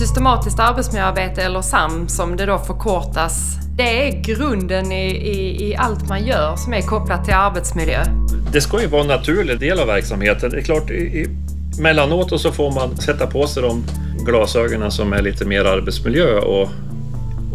Systematiskt 0.00 0.58
arbetsmiljöarbete, 0.60 1.42
eller 1.42 1.62
SAM 1.62 2.08
som 2.08 2.36
det 2.36 2.46
då 2.46 2.58
förkortas, 2.58 3.56
det 3.76 4.08
är 4.08 4.22
grunden 4.22 4.92
i, 4.92 5.06
i, 5.06 5.68
i, 5.68 5.76
allt 5.76 6.08
man 6.08 6.26
gör 6.26 6.56
som 6.56 6.74
är 6.74 6.82
kopplat 6.82 7.24
till 7.24 7.34
arbetsmiljö. 7.34 8.04
Det 8.52 8.60
ska 8.60 8.80
ju 8.80 8.86
vara 8.86 9.02
en 9.02 9.08
naturlig 9.08 9.60
del 9.60 9.80
av 9.80 9.86
verksamheten. 9.86 10.50
Det 10.50 10.56
är 10.56 10.62
klart, 10.62 10.90
i, 10.90 11.26
mellanåt 11.80 12.40
så 12.40 12.52
får 12.52 12.72
man 12.72 12.96
sätta 12.96 13.26
på 13.26 13.46
sig 13.46 13.62
de 13.62 13.84
glasögonen 14.26 14.90
som 14.90 15.12
är 15.12 15.22
lite 15.22 15.44
mer 15.44 15.64
arbetsmiljö 15.64 16.38
och, 16.38 16.68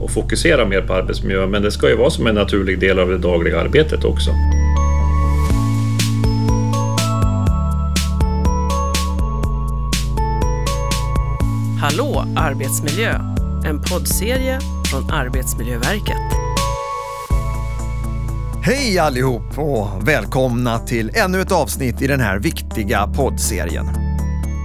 och 0.01 0.11
fokusera 0.11 0.65
mer 0.65 0.81
på 0.81 0.93
arbetsmiljö. 0.93 1.47
Men 1.47 1.61
det 1.61 1.71
ska 1.71 1.89
ju 1.89 1.95
vara 1.95 2.09
som 2.09 2.27
en 2.27 2.35
naturlig 2.35 2.79
del 2.79 2.99
av 2.99 3.09
det 3.09 3.17
dagliga 3.17 3.61
arbetet 3.61 4.03
också. 4.03 4.31
Arbetsmiljö! 12.37 13.19
En 13.65 13.81
poddserie 13.81 14.59
från 14.91 15.11
Arbetsmiljöverket. 15.11 16.17
Hej 18.63 18.99
allihop 18.99 19.59
och 19.59 20.07
välkomna 20.07 20.79
till 20.79 21.11
ännu 21.15 21.41
ett 21.41 21.51
avsnitt 21.51 22.01
i 22.01 22.07
den 22.07 22.19
här 22.19 22.39
viktiga 22.39 23.07
poddserien. 23.07 23.85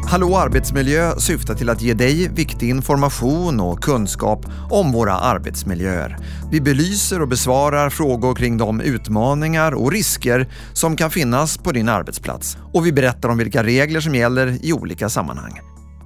Hallå 0.07 0.37
arbetsmiljö 0.37 1.13
syftar 1.19 1.55
till 1.55 1.71
att 1.71 1.83
ge 1.83 1.95
dig 1.95 2.29
viktig 2.29 2.71
information 2.71 3.61
och 3.61 3.83
kunskap 3.83 4.47
om 4.71 4.93
våra 4.93 5.15
arbetsmiljöer. 5.15 6.17
Vi 6.51 6.61
belyser 6.61 7.23
och 7.23 7.29
besvarar 7.29 7.91
frågor 7.91 8.35
kring 8.35 8.59
de 8.59 8.81
utmaningar 8.81 9.73
och 9.73 9.93
risker 9.93 10.49
som 10.73 10.97
kan 10.97 11.11
finnas 11.11 11.59
på 11.59 11.73
din 11.73 11.89
arbetsplats 11.89 12.57
och 12.73 12.87
vi 12.87 12.93
berättar 12.93 13.29
om 13.29 13.39
vilka 13.39 13.63
regler 13.63 14.01
som 14.01 14.15
gäller 14.15 14.65
i 14.65 14.73
olika 14.73 15.09
sammanhang. 15.09 15.61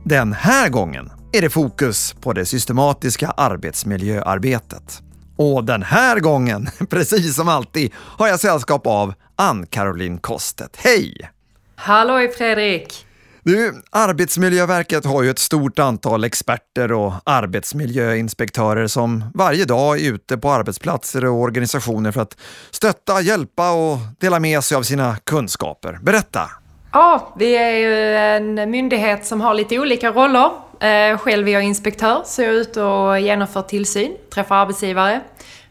Den 0.05 0.33
här 0.33 0.69
gången 0.69 1.11
är 1.35 1.41
det 1.41 1.51
fokus 1.51 2.15
på 2.21 2.33
det 2.33 2.47
systematiska 2.47 3.29
arbetsmiljöarbetet. 3.29 5.03
Och 5.37 5.65
den 5.65 5.83
här 5.83 6.21
gången, 6.21 6.69
precis 6.91 7.37
som 7.37 7.49
alltid, 7.49 7.93
har 7.97 8.29
jag 8.29 8.41
sällskap 8.41 8.87
av 8.87 9.15
Ann-Caroline 9.37 10.19
Kostet. 10.19 10.77
Hej! 10.77 11.31
Halloj 11.77 12.29
Fredrik! 12.29 13.07
Du, 13.43 13.83
Arbetsmiljöverket 13.91 15.05
har 15.05 15.23
ju 15.23 15.31
ett 15.31 15.39
stort 15.39 15.79
antal 15.79 16.25
experter 16.25 16.93
och 16.93 17.13
arbetsmiljöinspektörer 17.25 18.87
som 18.87 19.25
varje 19.35 19.65
dag 19.65 20.01
är 20.01 20.13
ute 20.13 20.39
på 20.39 20.51
arbetsplatser 20.51 21.25
och 21.25 21.41
organisationer 21.41 22.13
för 22.13 22.21
att 22.21 22.37
stötta, 22.71 23.21
hjälpa 23.21 23.73
och 23.73 23.99
dela 24.21 24.41
med 24.41 24.65
sig 24.65 24.77
av 24.77 24.83
sina 24.83 25.17
kunskaper. 25.25 25.99
Berätta! 26.03 26.51
Ja, 26.93 27.35
vi 27.39 27.57
är 27.57 27.77
ju 27.77 28.17
en 28.17 28.71
myndighet 28.71 29.27
som 29.27 29.41
har 29.41 29.55
lite 29.55 29.79
olika 29.79 30.13
roller. 30.13 30.51
Eh, 30.85 31.19
själv 31.19 31.49
är 31.49 31.53
jag 31.53 31.63
inspektör, 31.63 32.23
så 32.25 32.43
jag 32.43 32.51
är 32.51 32.55
ute 32.55 32.83
och 32.83 33.21
genomför 33.21 33.63
tillsyn, 33.63 34.17
träffar 34.35 34.57
arbetsgivare. 34.57 35.21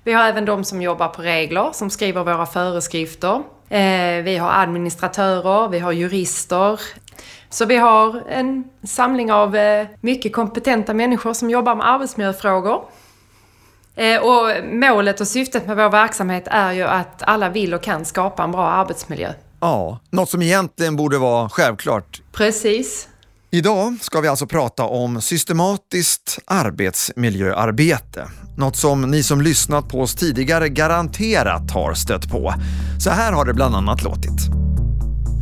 Vi 0.03 0.13
har 0.13 0.23
även 0.23 0.45
de 0.45 0.63
som 0.63 0.81
jobbar 0.81 1.07
på 1.07 1.21
regler, 1.21 1.69
som 1.73 1.89
skriver 1.89 2.23
våra 2.23 2.45
föreskrifter. 2.45 3.43
Eh, 3.69 4.23
vi 4.23 4.37
har 4.37 4.51
administratörer, 4.51 5.67
vi 5.67 5.79
har 5.79 5.91
jurister. 5.91 6.79
Så 7.49 7.65
vi 7.65 7.75
har 7.77 8.23
en 8.29 8.63
samling 8.83 9.31
av 9.31 9.55
eh, 9.55 9.87
mycket 10.01 10.33
kompetenta 10.33 10.93
människor 10.93 11.33
som 11.33 11.49
jobbar 11.49 11.75
med 11.75 11.89
arbetsmiljöfrågor. 11.89 12.83
Och 14.21 14.65
målet 14.73 15.21
och 15.21 15.27
syftet 15.27 15.67
med 15.67 15.77
vår 15.77 15.89
verksamhet 15.89 16.43
är 16.47 16.71
ju 16.71 16.83
att 16.83 17.23
alla 17.23 17.49
vill 17.49 17.73
och 17.73 17.81
kan 17.83 18.05
skapa 18.05 18.43
en 18.43 18.51
bra 18.51 18.67
arbetsmiljö. 18.67 19.33
Ja, 19.59 19.99
något 20.09 20.29
som 20.29 20.41
egentligen 20.41 20.95
borde 20.95 21.17
vara 21.17 21.49
självklart. 21.49 22.21
Precis. 22.31 23.07
Idag 23.53 23.97
ska 24.01 24.21
vi 24.21 24.27
alltså 24.27 24.47
prata 24.47 24.83
om 24.83 25.21
systematiskt 25.21 26.39
arbetsmiljöarbete. 26.45 28.27
Något 28.57 28.75
som 28.75 29.01
ni 29.01 29.23
som 29.23 29.41
lyssnat 29.41 29.89
på 29.89 30.01
oss 30.01 30.15
tidigare 30.15 30.69
garanterat 30.69 31.71
har 31.71 31.93
stött 31.93 32.29
på. 32.31 32.53
Så 32.99 33.09
här 33.09 33.33
har 33.33 33.45
det 33.45 33.53
bland 33.53 33.75
annat 33.75 34.03
låtit. 34.03 34.49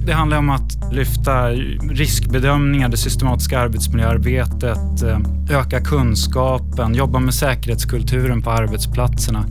Det 0.06 0.14
handlar 0.14 0.38
om 0.38 0.50
att 0.50 0.94
lyfta 0.94 1.50
riskbedömningar, 1.92 2.90
det 2.90 2.98
systematiska 2.98 3.60
arbetsmiljöarbetet, 3.60 5.02
eh, 5.04 5.60
öka 5.60 5.82
kunskapen, 5.82 6.96
jobba 6.96 7.20
med 7.20 7.34
säkerhetskulturen 7.34 8.42
på 8.42 8.52
arbetsplatserna. 8.52 9.46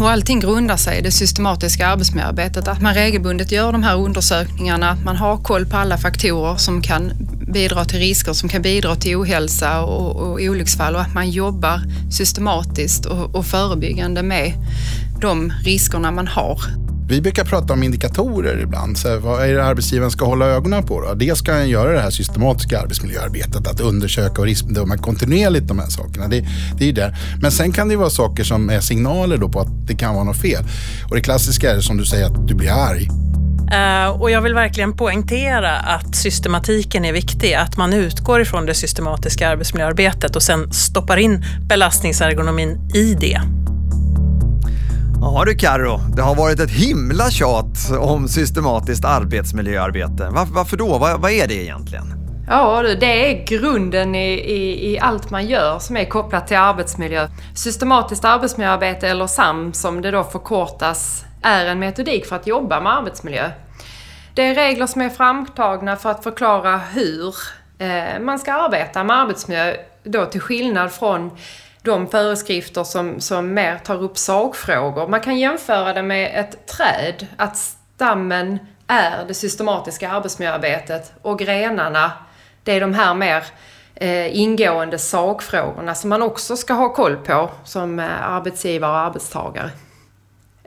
Och 0.00 0.10
allting 0.10 0.40
grundar 0.40 0.76
sig 0.76 0.98
i 0.98 1.02
det 1.02 1.10
systematiska 1.10 1.86
arbetsmiljöarbetet. 1.86 2.68
Att 2.68 2.80
man 2.80 2.94
regelbundet 2.94 3.52
gör 3.52 3.72
de 3.72 3.82
här 3.82 3.96
undersökningarna, 3.96 4.90
att 4.90 5.04
man 5.04 5.16
har 5.16 5.36
koll 5.36 5.66
på 5.66 5.76
alla 5.76 5.98
faktorer 5.98 6.56
som 6.56 6.82
kan 6.82 7.12
bidra 7.52 7.84
till 7.84 7.98
risker, 7.98 8.32
som 8.32 8.48
kan 8.48 8.62
bidra 8.62 8.96
till 8.96 9.16
ohälsa 9.16 9.82
och, 9.82 10.16
och 10.16 10.40
olycksfall 10.40 10.94
och 10.94 11.00
att 11.00 11.14
man 11.14 11.30
jobbar 11.30 11.80
systematiskt 12.10 13.06
och, 13.06 13.34
och 13.34 13.46
förebyggande 13.46 14.22
med 14.22 14.52
de 15.20 15.52
riskerna 15.64 16.10
man 16.10 16.28
har. 16.28 16.58
Vi 17.12 17.20
brukar 17.20 17.44
prata 17.44 17.72
om 17.72 17.82
indikatorer 17.82 18.60
ibland. 18.60 18.98
Så 18.98 19.18
vad 19.18 19.42
är 19.42 19.54
det 19.54 19.64
arbetsgivaren 19.64 20.10
ska 20.10 20.24
hålla 20.24 20.46
ögonen 20.46 20.82
på? 20.82 21.00
Då? 21.00 21.14
Dels 21.14 21.38
ska 21.38 21.52
han 21.52 21.68
göra 21.68 21.92
det 21.92 22.00
här 22.00 22.10
systematiska 22.10 22.80
arbetsmiljöarbetet, 22.80 23.66
att 23.66 23.80
undersöka 23.80 24.40
och 24.40 24.46
riskbedöma 24.46 24.96
kontinuerligt 24.96 25.68
de 25.68 25.78
här 25.78 25.86
sakerna. 25.86 26.28
Det, 26.28 26.44
det 26.78 26.88
är 26.88 26.92
där. 26.92 27.16
Men 27.42 27.52
sen 27.52 27.72
kan 27.72 27.88
det 27.88 27.96
vara 27.96 28.10
saker 28.10 28.44
som 28.44 28.70
är 28.70 28.80
signaler 28.80 29.36
då 29.36 29.48
på 29.48 29.60
att 29.60 29.86
det 29.86 29.94
kan 29.94 30.14
vara 30.14 30.24
något 30.24 30.40
fel. 30.40 30.64
Och 31.08 31.14
det 31.14 31.20
klassiska 31.20 31.70
är 31.70 31.80
som 31.80 31.96
du 31.96 32.04
säger 32.04 32.26
att 32.26 32.48
du 32.48 32.54
blir 32.54 32.70
arg. 32.70 33.08
Uh, 33.72 34.20
och 34.20 34.30
jag 34.30 34.42
vill 34.42 34.54
verkligen 34.54 34.96
poängtera 34.96 35.76
att 35.76 36.16
systematiken 36.16 37.04
är 37.04 37.12
viktig, 37.12 37.54
att 37.54 37.76
man 37.76 37.92
utgår 37.92 38.40
ifrån 38.40 38.66
det 38.66 38.74
systematiska 38.74 39.48
arbetsmiljöarbetet 39.48 40.36
och 40.36 40.42
sen 40.42 40.72
stoppar 40.72 41.16
in 41.16 41.44
belastningsergonomin 41.68 42.90
i 42.94 43.14
det. 43.14 43.40
Ja 45.24 45.44
du 45.46 45.54
Karo, 45.54 45.98
det 46.16 46.22
har 46.22 46.34
varit 46.34 46.60
ett 46.60 46.70
himla 46.70 47.30
tjat 47.30 47.90
om 48.00 48.28
systematiskt 48.28 49.04
arbetsmiljöarbete. 49.04 50.28
Varför 50.30 50.76
då? 50.76 50.98
Vad, 50.98 51.20
vad 51.20 51.30
är 51.30 51.48
det 51.48 51.54
egentligen? 51.54 52.04
Ja 52.48 52.82
det 53.00 53.30
är 53.30 53.46
grunden 53.46 54.14
i, 54.14 54.32
i, 54.32 54.92
i, 54.92 54.98
allt 54.98 55.30
man 55.30 55.46
gör 55.46 55.78
som 55.78 55.96
är 55.96 56.04
kopplat 56.04 56.46
till 56.46 56.56
arbetsmiljö. 56.56 57.28
Systematiskt 57.54 58.24
arbetsmiljöarbete, 58.24 59.08
eller 59.08 59.26
SAM 59.26 59.72
som 59.72 60.02
det 60.02 60.10
då 60.10 60.24
förkortas, 60.24 61.24
är 61.42 61.66
en 61.66 61.78
metodik 61.78 62.26
för 62.26 62.36
att 62.36 62.46
jobba 62.46 62.80
med 62.80 62.92
arbetsmiljö. 62.92 63.50
Det 64.34 64.42
är 64.42 64.54
regler 64.54 64.86
som 64.86 65.02
är 65.02 65.08
framtagna 65.08 65.96
för 65.96 66.10
att 66.10 66.22
förklara 66.22 66.80
hur 66.92 67.34
eh, 67.78 68.20
man 68.20 68.38
ska 68.38 68.52
arbeta 68.52 69.04
med 69.04 69.16
arbetsmiljö, 69.16 69.74
då 70.04 70.26
till 70.26 70.40
skillnad 70.40 70.92
från 70.92 71.30
de 71.82 72.08
föreskrifter 72.08 72.84
som, 72.84 73.20
som 73.20 73.54
mer 73.54 73.78
tar 73.78 74.02
upp 74.02 74.18
sakfrågor. 74.18 75.08
Man 75.08 75.20
kan 75.20 75.38
jämföra 75.38 75.92
det 75.92 76.02
med 76.02 76.40
ett 76.40 76.66
träd, 76.66 77.26
att 77.36 77.56
stammen 77.56 78.58
är 78.86 79.24
det 79.28 79.34
systematiska 79.34 80.10
arbetsmiljöarbetet 80.10 81.12
och 81.22 81.38
grenarna, 81.38 82.12
det 82.64 82.72
är 82.72 82.80
de 82.80 82.94
här 82.94 83.14
mer 83.14 83.44
eh, 83.94 84.38
ingående 84.38 84.98
sakfrågorna 84.98 85.94
som 85.94 86.10
man 86.10 86.22
också 86.22 86.56
ska 86.56 86.74
ha 86.74 86.94
koll 86.94 87.16
på 87.16 87.50
som 87.64 87.98
eh, 87.98 88.30
arbetsgivare 88.32 88.90
och 88.92 88.98
arbetstagare. 88.98 89.70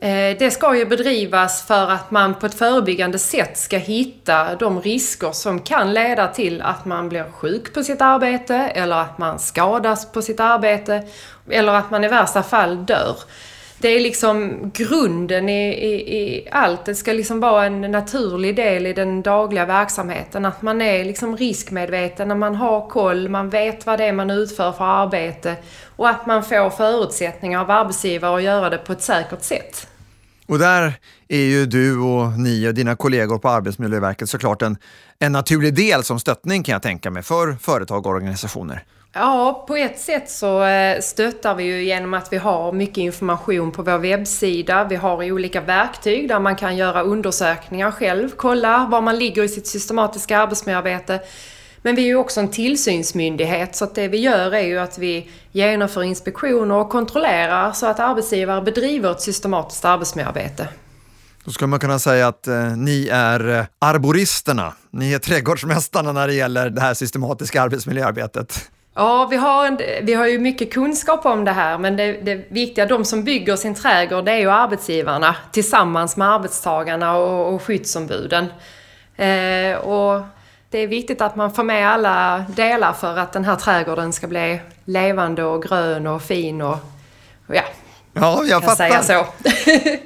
Eh, 0.05 0.37
det 0.39 0.51
ska 0.51 0.77
ju 0.77 0.85
bedrivas 0.85 1.67
för 1.67 1.91
att 1.91 2.11
man 2.11 2.35
på 2.35 2.45
ett 2.45 2.53
förebyggande 2.53 3.19
sätt 3.19 3.57
ska 3.57 3.77
hitta 3.77 4.55
de 4.55 4.81
risker 4.81 5.31
som 5.31 5.61
kan 5.61 5.93
leda 5.93 6.27
till 6.27 6.61
att 6.61 6.85
man 6.85 7.09
blir 7.09 7.23
sjuk 7.31 7.73
på 7.73 7.83
sitt 7.83 8.01
arbete 8.01 8.55
eller 8.55 8.95
att 8.95 9.17
man 9.17 9.39
skadas 9.39 10.11
på 10.11 10.21
sitt 10.21 10.39
arbete 10.39 11.03
eller 11.49 11.73
att 11.73 11.91
man 11.91 12.03
i 12.03 12.07
värsta 12.07 12.43
fall 12.43 12.85
dör. 12.85 13.15
Det 13.77 13.87
är 13.87 13.99
liksom 13.99 14.53
grunden 14.73 15.49
i, 15.49 15.67
i, 15.67 16.17
i 16.17 16.47
allt. 16.51 16.85
Det 16.85 16.95
ska 16.95 17.13
liksom 17.13 17.39
vara 17.39 17.65
en 17.65 17.81
naturlig 17.81 18.55
del 18.55 18.85
i 18.85 18.93
den 18.93 19.21
dagliga 19.21 19.65
verksamheten. 19.65 20.45
Att 20.45 20.61
man 20.61 20.81
är 20.81 21.05
liksom 21.05 21.37
riskmedveten, 21.37 22.27
när 22.27 22.35
man 22.35 22.55
har 22.55 22.89
koll, 22.89 23.29
man 23.29 23.49
vet 23.49 23.85
vad 23.85 23.99
det 23.99 24.05
är 24.05 24.13
man 24.13 24.29
utför 24.29 24.71
för 24.71 24.85
arbete 24.85 25.55
och 25.95 26.09
att 26.09 26.25
man 26.25 26.43
får 26.43 26.69
förutsättningar 26.69 27.61
av 27.61 27.71
arbetsgivare 27.71 28.35
att 28.35 28.43
göra 28.43 28.69
det 28.69 28.77
på 28.77 28.91
ett 28.91 29.01
säkert 29.01 29.43
sätt. 29.43 29.87
Och 30.47 30.59
där 30.59 30.93
är 31.27 31.37
ju 31.37 31.65
du 31.65 31.99
och 31.99 32.39
ni 32.39 32.67
och 32.69 32.73
dina 32.73 32.95
kollegor 32.95 33.37
på 33.37 33.49
Arbetsmiljöverket 33.49 34.29
såklart 34.29 34.61
en, 34.61 34.77
en 35.19 35.31
naturlig 35.31 35.75
del 35.75 36.03
som 36.03 36.19
stöttning 36.19 36.63
kan 36.63 36.73
jag 36.73 36.81
tänka 36.81 37.11
mig 37.11 37.23
för 37.23 37.53
företag 37.61 38.05
och 38.05 38.11
organisationer. 38.11 38.83
Ja, 39.17 39.65
på 39.67 39.75
ett 39.75 39.99
sätt 39.99 40.29
så 40.29 40.63
eh, 40.63 40.99
stöttar 41.01 41.55
vi 41.55 41.63
ju 41.63 41.83
genom 41.83 42.13
att 42.13 42.33
vi 42.33 42.37
har 42.37 42.71
mycket 42.71 42.97
information 42.97 43.71
på 43.71 43.83
vår 43.83 43.97
webbsida. 43.97 44.83
Vi 44.83 44.95
har 44.95 45.31
olika 45.31 45.61
verktyg 45.61 46.27
där 46.27 46.39
man 46.39 46.55
kan 46.55 46.77
göra 46.77 47.03
undersökningar 47.03 47.91
själv, 47.91 48.29
kolla 48.35 48.87
var 48.91 49.01
man 49.01 49.19
ligger 49.19 49.43
i 49.43 49.49
sitt 49.49 49.67
systematiska 49.67 50.37
arbetsmiljöarbete. 50.37 51.19
Men 51.85 51.95
vi 51.95 52.01
är 52.01 52.05
ju 52.05 52.15
också 52.15 52.39
en 52.39 52.47
tillsynsmyndighet 52.47 53.75
så 53.75 53.83
att 53.83 53.95
det 53.95 54.07
vi 54.07 54.17
gör 54.17 54.51
är 54.51 54.61
ju 54.61 54.79
att 54.79 54.97
vi 54.97 55.29
genomför 55.51 56.03
inspektioner 56.03 56.75
och 56.75 56.89
kontrollerar 56.89 57.71
så 57.71 57.85
att 57.85 57.99
arbetsgivare 57.99 58.61
bedriver 58.61 59.11
ett 59.11 59.21
systematiskt 59.21 59.85
arbetsmiljöarbete. 59.85 60.67
Då 61.43 61.51
skulle 61.51 61.67
man 61.67 61.79
kunna 61.79 61.99
säga 61.99 62.27
att 62.27 62.47
eh, 62.47 62.77
ni 62.77 63.09
är 63.11 63.49
eh, 63.49 63.65
arboristerna. 63.79 64.73
Ni 64.91 65.13
är 65.13 65.19
trädgårdsmästarna 65.19 66.11
när 66.11 66.27
det 66.27 66.33
gäller 66.33 66.69
det 66.69 66.81
här 66.81 66.93
systematiska 66.93 67.61
arbetsmiljöarbetet. 67.61 68.71
Ja, 68.95 69.27
vi 69.29 69.35
har, 69.35 69.65
en, 69.67 69.77
vi 70.01 70.13
har 70.13 70.27
ju 70.27 70.39
mycket 70.39 70.73
kunskap 70.73 71.25
om 71.25 71.45
det 71.45 71.51
här 71.51 71.77
men 71.77 71.95
det, 71.95 72.11
det 72.11 72.45
viktiga, 72.49 72.85
de 72.85 73.05
som 73.05 73.23
bygger 73.23 73.55
sin 73.55 73.75
trädgård, 73.75 74.25
det 74.25 74.31
är 74.31 74.39
ju 74.39 74.51
arbetsgivarna 74.51 75.35
tillsammans 75.51 76.17
med 76.17 76.27
arbetstagarna 76.27 77.17
och, 77.17 77.53
och 77.53 77.61
skyddsombuden. 77.61 78.47
Eh, 79.15 79.77
och 79.77 80.21
det 80.75 80.79
är 80.79 80.87
viktigt 80.87 81.21
att 81.21 81.35
man 81.35 81.53
får 81.53 81.63
med 81.63 81.89
alla 81.89 82.45
delar 82.55 82.93
för 82.93 83.17
att 83.17 83.33
den 83.33 83.45
här 83.45 83.55
trädgården 83.55 84.13
ska 84.13 84.27
bli 84.27 84.61
levande 84.85 85.43
och 85.43 85.63
grön 85.63 86.07
och 86.07 86.21
fin 86.21 86.61
och, 86.61 86.77
och 87.47 87.55
ja, 87.55 87.63
ja, 88.13 88.43
jag 88.45 88.61
kan 88.61 88.69
fattar. 88.69 89.01
säga 89.01 89.03
så. 89.03 89.27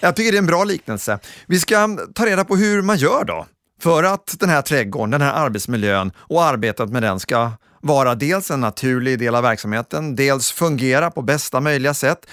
Jag 0.00 0.16
tycker 0.16 0.32
det 0.32 0.36
är 0.36 0.38
en 0.38 0.46
bra 0.46 0.64
liknelse. 0.64 1.18
Vi 1.46 1.60
ska 1.60 1.96
ta 2.14 2.26
reda 2.26 2.44
på 2.44 2.56
hur 2.56 2.82
man 2.82 2.96
gör 2.96 3.24
då 3.24 3.46
för 3.80 4.02
att 4.02 4.36
den 4.40 4.48
här 4.48 4.62
trädgården, 4.62 5.10
den 5.10 5.20
här 5.20 5.32
arbetsmiljön 5.32 6.12
och 6.16 6.44
arbetet 6.44 6.90
med 6.90 7.02
den 7.02 7.20
ska 7.20 7.50
vara 7.80 8.14
dels 8.14 8.50
en 8.50 8.60
naturlig 8.60 9.18
del 9.18 9.34
av 9.34 9.42
verksamheten, 9.42 10.16
dels 10.16 10.52
fungera 10.52 11.10
på 11.10 11.22
bästa 11.22 11.60
möjliga 11.60 11.94
sätt. 11.94 12.26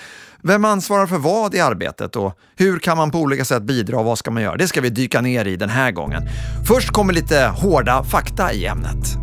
Vem 0.44 0.66
ansvarar 0.66 1.08
för 1.08 1.18
vad 1.18 1.56
i 1.56 1.60
arbetet 1.60 2.16
och 2.16 2.38
hur 2.56 2.80
kan 2.80 2.98
man 2.98 3.12
på 3.12 3.20
olika 3.20 3.46
sätt 3.46 3.64
bidra 3.64 4.00
och 4.00 4.06
vad 4.06 4.18
ska 4.18 4.32
man 4.32 4.44
göra? 4.44 4.58
Det 4.58 4.68
ska 4.68 4.82
vi 4.82 4.90
dyka 4.90 5.22
ner 5.22 5.46
i 5.46 5.56
den 5.56 5.70
här 5.70 5.92
gången. 5.92 6.24
Först 6.68 6.90
kommer 6.90 7.14
lite 7.14 7.52
hårda 7.56 8.04
fakta 8.04 8.54
i 8.54 8.66
ämnet. 8.66 9.18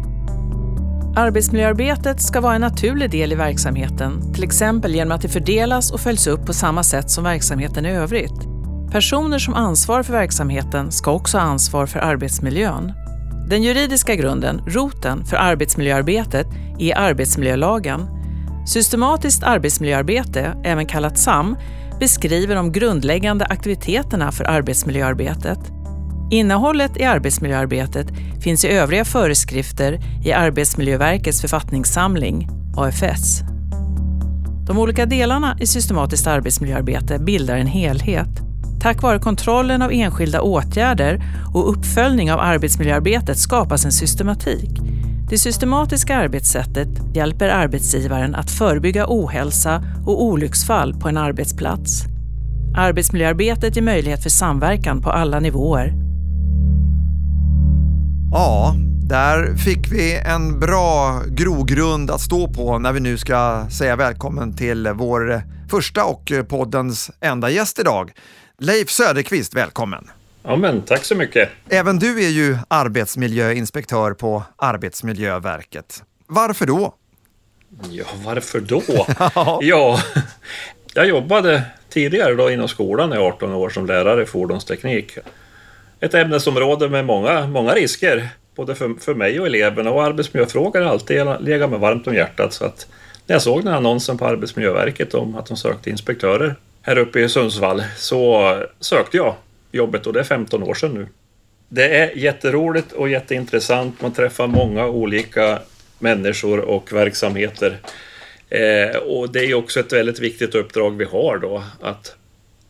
Arbetsmiljöarbetet 1.16 2.22
ska 2.22 2.40
vara 2.40 2.54
en 2.54 2.60
naturlig 2.60 3.10
del 3.10 3.32
i 3.32 3.34
verksamheten, 3.34 4.34
till 4.34 4.44
exempel 4.44 4.94
genom 4.94 5.12
att 5.12 5.22
det 5.22 5.28
fördelas 5.28 5.90
och 5.90 6.00
följs 6.00 6.26
upp 6.26 6.46
på 6.46 6.52
samma 6.52 6.82
sätt 6.82 7.10
som 7.10 7.24
verksamheten 7.24 7.86
i 7.86 7.90
övrigt. 7.90 8.48
Personer 8.92 9.38
som 9.38 9.54
ansvarar 9.54 10.02
för 10.02 10.12
verksamheten 10.12 10.92
ska 10.92 11.12
också 11.12 11.38
ha 11.38 11.44
ansvar 11.44 11.86
för 11.86 11.98
arbetsmiljön. 11.98 12.92
Den 13.48 13.62
juridiska 13.62 14.14
grunden, 14.14 14.62
roten, 14.66 15.24
för 15.24 15.36
arbetsmiljöarbetet 15.36 16.46
är 16.78 16.98
arbetsmiljölagen. 16.98 18.17
Systematiskt 18.68 19.42
arbetsmiljöarbete, 19.42 20.54
även 20.64 20.86
kallat 20.86 21.18
SAM, 21.18 21.56
beskriver 22.00 22.54
de 22.54 22.72
grundläggande 22.72 23.44
aktiviteterna 23.44 24.32
för 24.32 24.44
arbetsmiljöarbetet. 24.44 25.58
Innehållet 26.30 26.96
i 26.96 27.04
arbetsmiljöarbetet 27.04 28.06
finns 28.40 28.64
i 28.64 28.68
övriga 28.68 29.04
föreskrifter 29.04 30.00
i 30.24 30.32
Arbetsmiljöverkets 30.32 31.40
författningssamling, 31.40 32.48
AFS. 32.76 33.40
De 34.66 34.78
olika 34.78 35.06
delarna 35.06 35.56
i 35.60 35.66
systematiskt 35.66 36.26
arbetsmiljöarbete 36.26 37.18
bildar 37.18 37.56
en 37.56 37.66
helhet. 37.66 38.40
Tack 38.80 39.02
vare 39.02 39.18
kontrollen 39.18 39.82
av 39.82 39.92
enskilda 39.92 40.40
åtgärder 40.40 41.22
och 41.54 41.70
uppföljning 41.70 42.32
av 42.32 42.40
arbetsmiljöarbetet 42.40 43.38
skapas 43.38 43.84
en 43.84 43.92
systematik. 43.92 44.97
Det 45.30 45.38
systematiska 45.38 46.16
arbetssättet 46.16 46.88
hjälper 47.14 47.48
arbetsgivaren 47.48 48.34
att 48.34 48.50
förebygga 48.50 49.04
ohälsa 49.08 49.82
och 50.06 50.24
olycksfall 50.24 50.94
på 50.94 51.08
en 51.08 51.16
arbetsplats. 51.16 52.04
Arbetsmiljöarbetet 52.76 53.76
ger 53.76 53.82
möjlighet 53.82 54.22
för 54.22 54.30
samverkan 54.30 55.02
på 55.02 55.10
alla 55.10 55.40
nivåer. 55.40 55.92
Ja, 58.32 58.74
där 59.02 59.56
fick 59.56 59.92
vi 59.92 60.18
en 60.18 60.60
bra 60.60 61.22
grogrund 61.28 62.10
att 62.10 62.20
stå 62.20 62.48
på 62.48 62.78
när 62.78 62.92
vi 62.92 63.00
nu 63.00 63.18
ska 63.18 63.66
säga 63.70 63.96
välkommen 63.96 64.56
till 64.56 64.88
vår 64.94 65.42
första 65.70 66.04
och 66.04 66.32
poddens 66.48 67.10
enda 67.20 67.50
gäst 67.50 67.78
idag. 67.78 68.12
Leif 68.58 68.90
Söderqvist, 68.90 69.54
välkommen! 69.54 70.08
Ja, 70.42 70.56
men 70.56 70.82
tack 70.82 71.04
så 71.04 71.14
mycket. 71.14 71.48
Även 71.68 71.98
du 71.98 72.24
är 72.24 72.28
ju 72.28 72.56
arbetsmiljöinspektör 72.68 74.14
på 74.14 74.42
Arbetsmiljöverket. 74.56 76.02
Varför 76.26 76.66
då? 76.66 76.94
Ja, 77.90 78.04
varför 78.24 78.60
då? 78.60 78.82
ja, 79.60 80.00
jag 80.94 81.08
jobbade 81.08 81.62
tidigare 81.88 82.34
då 82.34 82.50
inom 82.50 82.68
skolan 82.68 83.12
i 83.12 83.16
18 83.16 83.54
år 83.54 83.70
som 83.70 83.86
lärare 83.86 84.22
i 84.22 84.26
fordonsteknik. 84.26 85.18
Ett 86.00 86.14
ämnesområde 86.14 86.88
med 86.88 87.04
många, 87.04 87.46
många 87.46 87.72
risker, 87.74 88.28
både 88.54 88.74
för, 88.74 88.94
för 89.00 89.14
mig 89.14 89.40
och 89.40 89.46
eleverna. 89.46 89.90
Och 89.90 90.04
arbetsmiljöfrågor 90.04 90.80
har 90.80 90.90
alltid 90.90 91.26
legat 91.40 91.70
mig 91.70 91.78
varmt 91.78 92.06
om 92.06 92.14
hjärtat. 92.14 92.52
Så 92.52 92.64
att 92.64 92.86
när 93.26 93.34
jag 93.34 93.42
såg 93.42 93.60
den 93.60 93.68
här 93.68 93.76
annonsen 93.76 94.18
på 94.18 94.26
Arbetsmiljöverket 94.26 95.14
om 95.14 95.36
att 95.36 95.46
de 95.46 95.56
sökte 95.56 95.90
inspektörer 95.90 96.56
här 96.82 96.98
uppe 96.98 97.20
i 97.20 97.28
Sundsvall 97.28 97.82
så 97.96 98.54
sökte 98.80 99.16
jag 99.16 99.34
jobbet 99.78 100.06
och 100.06 100.12
det 100.12 100.20
är 100.20 100.24
15 100.24 100.62
år 100.62 100.74
sedan 100.74 100.94
nu. 100.94 101.06
Det 101.68 101.96
är 101.96 102.16
jätteroligt 102.16 102.92
och 102.92 103.08
jätteintressant. 103.08 104.02
Man 104.02 104.12
träffar 104.12 104.46
många 104.46 104.86
olika 104.86 105.58
människor 105.98 106.58
och 106.60 106.92
verksamheter. 106.92 107.78
Eh, 108.48 108.96
och 108.96 109.32
det 109.32 109.44
är 109.44 109.54
också 109.54 109.80
ett 109.80 109.92
väldigt 109.92 110.20
viktigt 110.20 110.54
uppdrag 110.54 110.96
vi 110.96 111.04
har 111.04 111.38
då 111.38 111.64
att 111.80 112.16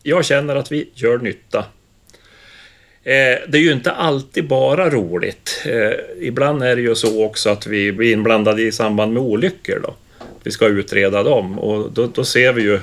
jag 0.03 0.25
känner 0.25 0.57
att 0.57 0.73
vi 0.73 0.89
gör 0.95 1.19
nytta. 1.19 1.59
Eh, 3.05 3.39
det 3.49 3.59
är 3.59 3.63
ju 3.63 3.73
inte 3.73 3.93
alltid 3.93 4.49
bara 4.49 4.91
roligt. 4.91 5.63
Eh, 5.67 6.27
ibland 6.27 6.63
är 6.63 6.77
det 6.77 6.83
ju 6.83 6.95
så 6.95 7.25
också 7.25 7.51
att 7.51 7.67
vi 7.67 7.93
blir 7.93 8.13
inblandade 8.13 8.63
i 8.63 8.73
samband 8.73 9.13
med 9.13 9.23
olyckor. 9.23 9.81
Då. 9.83 9.95
Vi 10.43 10.51
ska 10.51 10.67
utreda 10.67 11.23
dem 11.23 11.59
och 11.59 11.93
då, 11.93 12.07
då 12.07 12.25
ser 12.25 12.53
vi 12.53 12.63
ju 12.63 12.81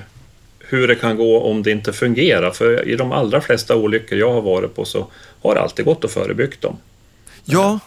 hur 0.76 0.88
det 0.88 0.96
kan 0.96 1.18
gå 1.18 1.42
om 1.42 1.64
det 1.64 1.72
inte 1.72 1.94
fungerar. 1.94 2.52
För 2.52 2.88
i 2.88 2.96
de 2.96 3.12
allra 3.12 3.42
flesta 3.42 3.76
olyckor 3.76 4.18
jag 4.18 4.34
har 4.34 4.42
varit 4.42 4.76
på 4.76 4.86
så 4.86 5.08
har 5.42 5.56
det 5.56 5.62
alltid 5.62 5.86
gått 5.86 6.06
att 6.06 6.12
förebygga 6.12 6.56
dem. 6.60 6.78
Ja, 7.44 7.80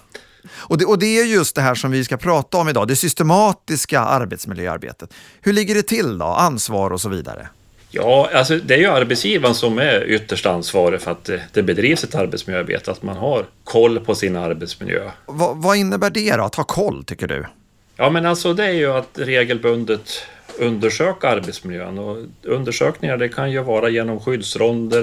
och 0.51 0.79
det, 0.79 0.85
och 0.85 0.99
det 0.99 1.19
är 1.21 1.25
just 1.25 1.55
det 1.55 1.63
här 1.63 1.75
som 1.75 1.91
vi 1.91 2.05
ska 2.05 2.17
prata 2.17 2.59
om 2.59 2.69
idag, 2.69 2.89
det 2.89 2.97
systematiska 2.97 4.01
arbetsmiljöarbetet. 4.01 5.15
Hur 5.41 5.53
ligger 5.53 5.75
det 5.75 5.83
till 5.83 6.19
då? 6.19 6.27
Ansvar 6.27 6.91
och 6.91 7.01
så 7.01 7.09
vidare? 7.09 7.49
Ja, 7.91 8.31
alltså 8.35 8.57
det 8.57 8.75
är 8.75 8.79
ju 8.79 8.87
arbetsgivaren 8.87 9.55
som 9.55 9.79
är 9.79 10.05
ytterst 10.05 10.47
ansvarig 10.47 11.01
för 11.01 11.11
att 11.11 11.31
det, 11.53 11.63
bedrivs 11.63 12.05
ett 12.05 12.15
arbetsmiljöarbete, 12.15 12.91
att 12.91 13.03
man 13.03 13.17
har 13.17 13.47
koll 13.65 14.01
på 14.01 14.15
sin 14.15 14.37
arbetsmiljö. 14.37 15.11
Va, 15.27 15.53
vad 15.55 15.77
innebär 15.77 16.11
det 16.11 16.37
då, 16.37 16.45
att 16.45 16.55
ha 16.55 16.65
koll 16.65 17.05
tycker 17.05 17.27
du? 17.27 17.47
Ja, 17.97 18.11
men 18.11 18.27
alltså 18.27 18.55
det 18.55 18.65
är 18.65 18.73
ju 18.73 18.93
att 18.93 19.11
regelbundet 19.15 20.23
undersöka 20.59 21.29
arbetsmiljön. 21.29 21.99
Och 21.99 22.17
undersökningar 22.43 23.17
det 23.17 23.29
kan 23.29 23.51
ju 23.51 23.63
vara 23.63 23.89
genom 23.89 24.21
skyddsronder, 24.21 25.03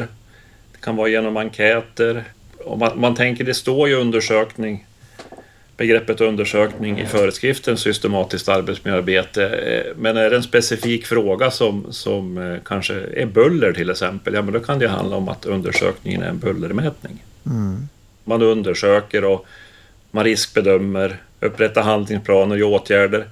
det 0.71 0.81
kan 0.81 0.95
vara 0.95 1.07
genom 1.07 1.37
enkäter. 1.37 2.23
Och 2.57 2.77
man, 2.77 2.99
man 2.99 3.15
tänker, 3.15 3.43
det 3.43 3.53
står 3.53 3.87
ju 3.89 3.95
undersökning, 3.95 4.85
begreppet 5.77 6.21
undersökning 6.21 6.99
i 6.99 7.05
föreskriften 7.05 7.77
systematiskt 7.77 8.49
arbetsmiljöarbete. 8.49 9.47
Eh, 9.47 9.95
men 9.97 10.17
är 10.17 10.29
det 10.29 10.35
en 10.35 10.43
specifik 10.43 11.05
fråga 11.05 11.51
som, 11.51 11.85
som 11.89 12.37
eh, 12.37 12.59
kanske 12.65 12.93
är 12.93 13.25
buller 13.25 13.73
till 13.73 13.89
exempel, 13.89 14.33
ja 14.33 14.41
men 14.41 14.53
då 14.53 14.59
kan 14.59 14.79
det 14.79 14.87
handla 14.87 15.15
om 15.15 15.29
att 15.29 15.45
undersökningen 15.45 16.23
är 16.23 16.29
en 16.29 16.39
bullermätning. 16.39 17.23
Mm. 17.45 17.87
Man 18.23 18.41
undersöker 18.41 19.23
och 19.23 19.45
man 20.11 20.23
riskbedömer, 20.23 21.17
upprättar 21.39 21.81
handlingsplaner 21.81 22.63
och 22.63 22.71
åtgärder 22.71 23.25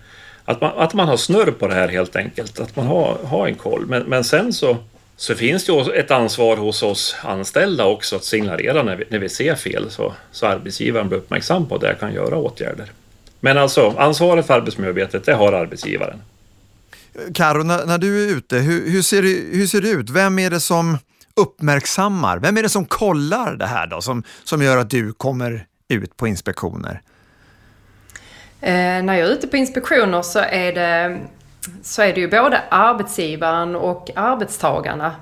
att 0.45 0.61
man, 0.61 0.71
att 0.77 0.93
man 0.93 1.07
har 1.07 1.17
snurr 1.17 1.51
på 1.51 1.67
det 1.67 1.73
här 1.73 1.87
helt 1.87 2.15
enkelt, 2.15 2.59
att 2.59 2.75
man 2.75 2.85
har, 2.85 3.17
har 3.25 3.47
en 3.47 3.55
koll. 3.55 3.85
Men, 3.85 4.03
men 4.03 4.23
sen 4.23 4.53
så, 4.53 4.77
så 5.15 5.35
finns 5.35 5.65
det 5.65 5.71
ju 5.71 5.93
ett 5.93 6.11
ansvar 6.11 6.57
hos 6.57 6.83
oss 6.83 7.15
anställda 7.23 7.85
också 7.85 8.15
att 8.15 8.23
signalera 8.23 8.83
när 8.83 8.95
vi, 8.95 9.03
när 9.09 9.19
vi 9.19 9.29
ser 9.29 9.55
fel 9.55 9.91
så, 9.91 10.13
så 10.31 10.47
arbetsgivaren 10.47 11.07
blir 11.07 11.17
uppmärksam 11.17 11.65
på 11.65 11.77
det 11.77 11.93
och 11.93 11.99
kan 11.99 12.13
göra 12.13 12.37
åtgärder. 12.37 12.91
Men 13.39 13.57
alltså, 13.57 13.93
ansvaret 13.97 14.47
för 14.47 14.53
arbetsmiljöarbetet, 14.53 15.25
det 15.25 15.33
har 15.33 15.53
arbetsgivaren. 15.53 16.21
Karo, 17.33 17.63
när, 17.63 17.85
när, 17.85 17.97
du 17.97 18.23
är 18.23 18.37
ute, 18.37 18.57
hur, 18.57 18.91
hur, 18.91 19.01
ser 19.01 19.21
det, 19.21 19.57
hur 19.57 19.67
ser 19.67 19.81
det 19.81 19.89
ut? 19.89 20.09
Vem 20.09 20.39
är 20.39 20.49
det 20.49 20.59
som 20.59 20.97
uppmärksammar? 21.35 22.39
Vem 22.39 22.57
är 22.57 22.63
det 22.63 22.69
som 22.69 22.85
kollar 22.85 23.55
det 23.55 23.65
här 23.65 23.87
då, 23.87 24.01
som, 24.01 24.23
som 24.43 24.61
gör 24.61 24.77
att 24.77 24.89
du 24.89 25.13
kommer 25.13 25.65
ut 25.87 26.17
på 26.17 26.27
inspektioner? 26.27 27.01
Eh, 28.63 29.03
när 29.03 29.13
jag 29.13 29.27
är 29.27 29.31
ute 29.31 29.47
på 29.47 29.57
inspektioner 29.57 30.21
så 30.21 30.39
är, 30.39 30.73
det, 30.73 31.19
så 31.81 32.01
är 32.01 32.13
det 32.13 32.21
ju 32.21 32.29
både 32.29 32.61
arbetsgivaren 32.69 33.75
och 33.75 34.09
arbetstagarna 34.15 35.15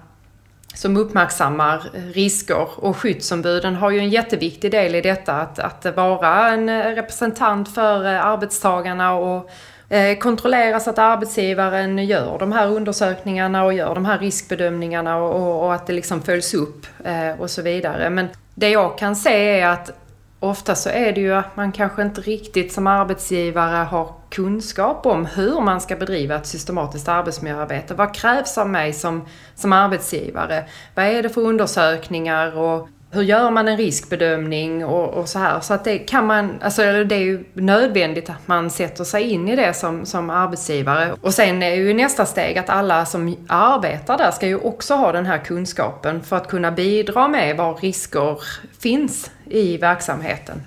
som 0.74 0.98
uppmärksammar 0.98 1.84
risker 2.14 2.68
och 2.76 2.98
skyddsombuden 2.98 3.76
har 3.76 3.92
ju 3.92 4.00
en 4.00 4.10
jätteviktig 4.10 4.72
del 4.72 4.96
i 4.96 5.02
detta 5.02 5.34
att, 5.34 5.60
att 5.60 5.96
vara 5.96 6.50
en 6.50 6.96
representant 6.96 7.76
för 7.76 8.06
eh, 8.06 8.26
arbetstagarna 8.26 9.14
och 9.14 9.50
eh, 9.90 10.18
kontrollera 10.18 10.80
så 10.80 10.90
att 10.90 11.00
arbetsgivaren 11.00 11.98
gör 11.98 12.40
de 12.40 12.52
här 12.52 12.68
undersökningarna 12.68 13.64
och 13.64 13.74
gör 13.74 13.96
de 13.96 14.06
här 14.06 14.20
riskbedömningarna 14.20 15.18
och, 15.18 15.66
och 15.66 15.74
att 15.74 15.88
det 15.88 15.94
liksom 15.94 16.22
följs 16.22 16.54
upp 16.54 16.86
eh, 17.04 17.42
och 17.42 17.50
så 17.50 17.62
vidare. 17.62 18.10
Men 18.10 18.28
det 18.56 18.70
jag 18.70 18.98
kan 18.98 19.16
se 19.16 19.60
är 19.60 19.68
att 19.68 20.01
ofta 20.42 20.76
så 20.76 20.90
är 20.90 21.12
det 21.12 21.22
ju 21.22 21.34
att 21.34 21.56
man 21.56 21.72
kanske 21.72 22.02
inte 22.02 22.22
riktigt 22.22 22.74
som 22.74 22.88
arbetsgivare 22.88 23.84
har 23.84 24.14
kunskap 24.30 25.06
om 25.06 25.26
hur 25.26 25.62
man 25.62 25.82
ska 25.82 25.96
bedriva 25.96 26.36
ett 26.36 26.48
systematiskt 26.48 27.08
arbetsmiljöarbete. 27.08 27.94
Vad 27.94 28.16
krävs 28.16 28.58
av 28.58 28.70
mig 28.70 28.94
som, 28.94 29.26
som 29.56 29.74
arbetsgivare? 29.74 30.66
Vad 30.96 31.06
är 31.06 31.24
det 31.24 31.30
för 31.30 31.42
undersökningar 31.42 32.58
och 32.58 32.90
hur 33.14 33.22
gör 33.22 33.52
man 33.52 33.68
en 33.68 33.78
riskbedömning 33.78 34.86
och, 34.86 35.10
och, 35.10 35.30
så 35.30 35.40
här. 35.40 35.60
Så 35.60 35.74
att 35.74 35.84
det 35.84 35.98
kan 35.98 36.26
man, 36.26 36.60
alltså 36.62 36.82
det 36.82 37.16
är 37.16 37.20
ju 37.20 37.44
nödvändigt 37.54 38.30
att 38.30 38.48
man 38.48 38.70
sätter 38.70 39.04
sig 39.04 39.30
in 39.30 39.48
i 39.48 39.56
det 39.56 39.74
som, 39.74 40.06
som 40.06 40.30
arbetsgivare. 40.30 41.16
Och 41.22 41.34
sen 41.34 41.64
är 41.64 41.76
ju 41.76 41.94
nästa 41.94 42.26
steg 42.26 42.58
att 42.58 42.70
alla 42.70 43.06
som 43.06 43.36
arbetar 43.48 44.18
där 44.18 44.32
ska 44.32 44.48
ju 44.48 44.58
också 44.58 44.94
ha 44.94 45.12
den 45.12 45.26
här 45.26 45.38
kunskapen 45.38 46.22
för 46.22 46.36
att 46.36 46.48
kunna 46.48 46.72
bidra 46.72 47.28
med 47.28 47.58
var 47.58 47.76
risker 47.76 48.38
finns 48.80 49.32
i 49.52 49.78
verksamheten. 49.78 50.62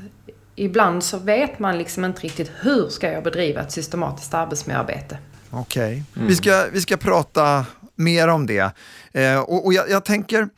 Ibland 0.57 1.05
så 1.05 1.19
vet 1.19 1.59
man 1.59 1.79
liksom 1.79 2.05
inte 2.05 2.21
riktigt 2.21 2.51
hur 2.61 2.89
ska 2.89 3.13
jag 3.13 3.25
bedriva 3.25 3.61
ett 3.61 3.73
systematiskt 3.73 4.35
arbetsmiljöarbete. 4.35 5.19
Okej, 5.51 5.83
okay. 5.83 6.03
mm. 6.17 6.29
vi, 6.29 6.37
ska, 6.37 6.65
vi 6.73 6.81
ska 6.81 6.97
prata 6.97 7.67
mer 7.95 8.29
om 8.29 8.47
det. 8.47 8.71
Eh, 9.13 9.39
och, 9.39 9.67
och 9.67 9.75
jag, 9.75 9.91
jag 9.91 10.05
tänker, 10.05 10.49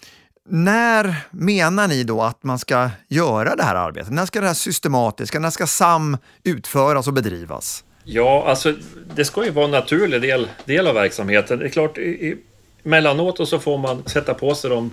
när 0.49 1.17
menar 1.31 1.89
ni 1.89 2.05
då 2.05 2.23
att 2.23 2.43
man 2.43 2.59
ska 2.59 2.91
göra 3.09 3.57
det 3.57 3.63
här 3.63 3.75
arbetet? 3.75 4.13
När 4.13 4.27
ska 4.27 4.41
det 4.41 4.47
här 4.47 4.55
systematiska, 4.55 5.39
när 5.39 5.51
ska 5.51 5.67
SAM 5.67 6.17
utföras 6.45 7.07
och 7.07 7.13
bedrivas? 7.13 7.85
Ja, 8.05 8.45
alltså 8.47 8.75
det 9.15 9.25
ska 9.25 9.45
ju 9.45 9.51
vara 9.51 9.65
en 9.65 9.71
naturlig 9.71 10.23
del, 10.23 10.49
del 10.65 10.87
av 10.87 10.95
verksamheten. 10.95 11.59
Det 11.59 11.65
är 11.65 11.69
klart, 11.69 11.99
i, 11.99 12.37
mellanåt 12.83 13.49
så 13.49 13.59
får 13.59 13.79
man 13.79 14.03
sätta 14.07 14.35
på 14.35 14.55
sig 14.55 14.71
de 14.71 14.91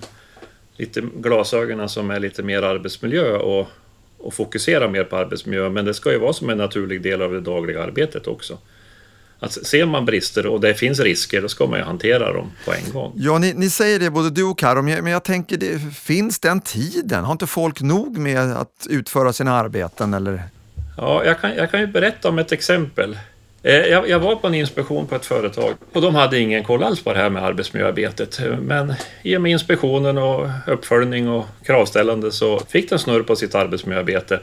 lite 0.78 1.02
glasögonen 1.02 1.90
som 1.90 2.12
är 2.12 2.20
lite 2.20 2.44
mer 2.44 2.62
arbetsmiljö 2.62 3.38
och, 3.38 3.68
och 4.18 4.34
fokusera 4.34 4.90
mer 4.90 5.04
på 5.04 5.18
arbetsmiljö. 5.18 5.70
Men 5.70 5.86
det 5.86 5.94
ska 5.94 6.12
ju 6.12 6.18
vara 6.18 6.34
som 6.34 6.50
en 6.50 6.58
naturlig 6.58 7.02
del 7.02 7.22
av 7.22 7.34
det 7.34 7.42
dagliga 7.42 7.84
arbetet 7.84 8.28
också 8.28 8.58
att 9.44 9.66
ser 9.66 9.86
man 9.86 10.06
brister 10.06 10.46
och 10.46 10.62
det 10.62 10.74
finns 10.74 11.00
risker, 11.00 11.42
då 11.42 11.48
ska 11.48 11.68
man 11.68 11.80
ju 11.80 11.86
hantera 11.86 12.34
dem 12.34 12.52
på 12.66 12.74
en 12.74 12.94
gång. 12.94 13.14
Ja, 13.16 13.38
ni, 13.38 13.54
ni 13.54 13.70
säger 13.70 14.00
det 14.00 14.10
både 14.10 14.30
du 14.30 14.44
och 14.44 14.60
Karo, 14.60 14.82
men 14.82 15.08
jag 15.08 15.24
tänker, 15.24 15.58
det, 15.58 15.80
finns 15.96 16.40
den 16.40 16.62
tiden? 16.62 17.24
Har 17.24 17.32
inte 17.32 17.48
folk 17.48 17.82
nog 17.82 18.18
med 18.18 18.52
att 18.52 18.88
utföra 18.90 19.34
sina 19.34 19.54
arbeten? 19.54 20.14
Eller? 20.14 20.44
Ja, 20.98 21.26
jag 21.26 21.42
kan, 21.42 21.56
jag 21.56 21.72
kan 21.72 21.80
ju 21.80 21.88
berätta 21.88 22.30
om 22.30 22.40
ett 22.40 22.52
exempel. 22.52 23.18
Eh, 23.66 23.76
jag, 23.76 24.10
jag, 24.10 24.20
var 24.20 24.36
på 24.36 24.48
en 24.48 24.54
inspektion 24.54 25.08
på 25.08 25.16
ett 25.16 25.26
företag 25.26 25.74
och 25.94 26.02
de 26.02 26.16
hade 26.16 26.40
ingen 26.40 26.64
koll 26.64 26.84
alls 26.84 27.04
på 27.04 27.14
det 27.14 27.20
här 27.20 27.30
med 27.30 27.44
arbetsmiljöarbetet. 27.44 28.40
Men 28.60 28.94
i 29.22 29.38
och 29.38 29.42
med 29.42 29.52
inspektionen 29.52 30.18
och 30.18 30.50
uppföljning 30.68 31.30
och 31.30 31.46
kravställande 31.66 32.32
så 32.32 32.60
fick 32.60 32.90
de 32.90 33.00
snurr 33.00 33.24
på 33.24 33.36
sitt 33.36 33.56
arbetsmiljöarbete. 33.56 34.40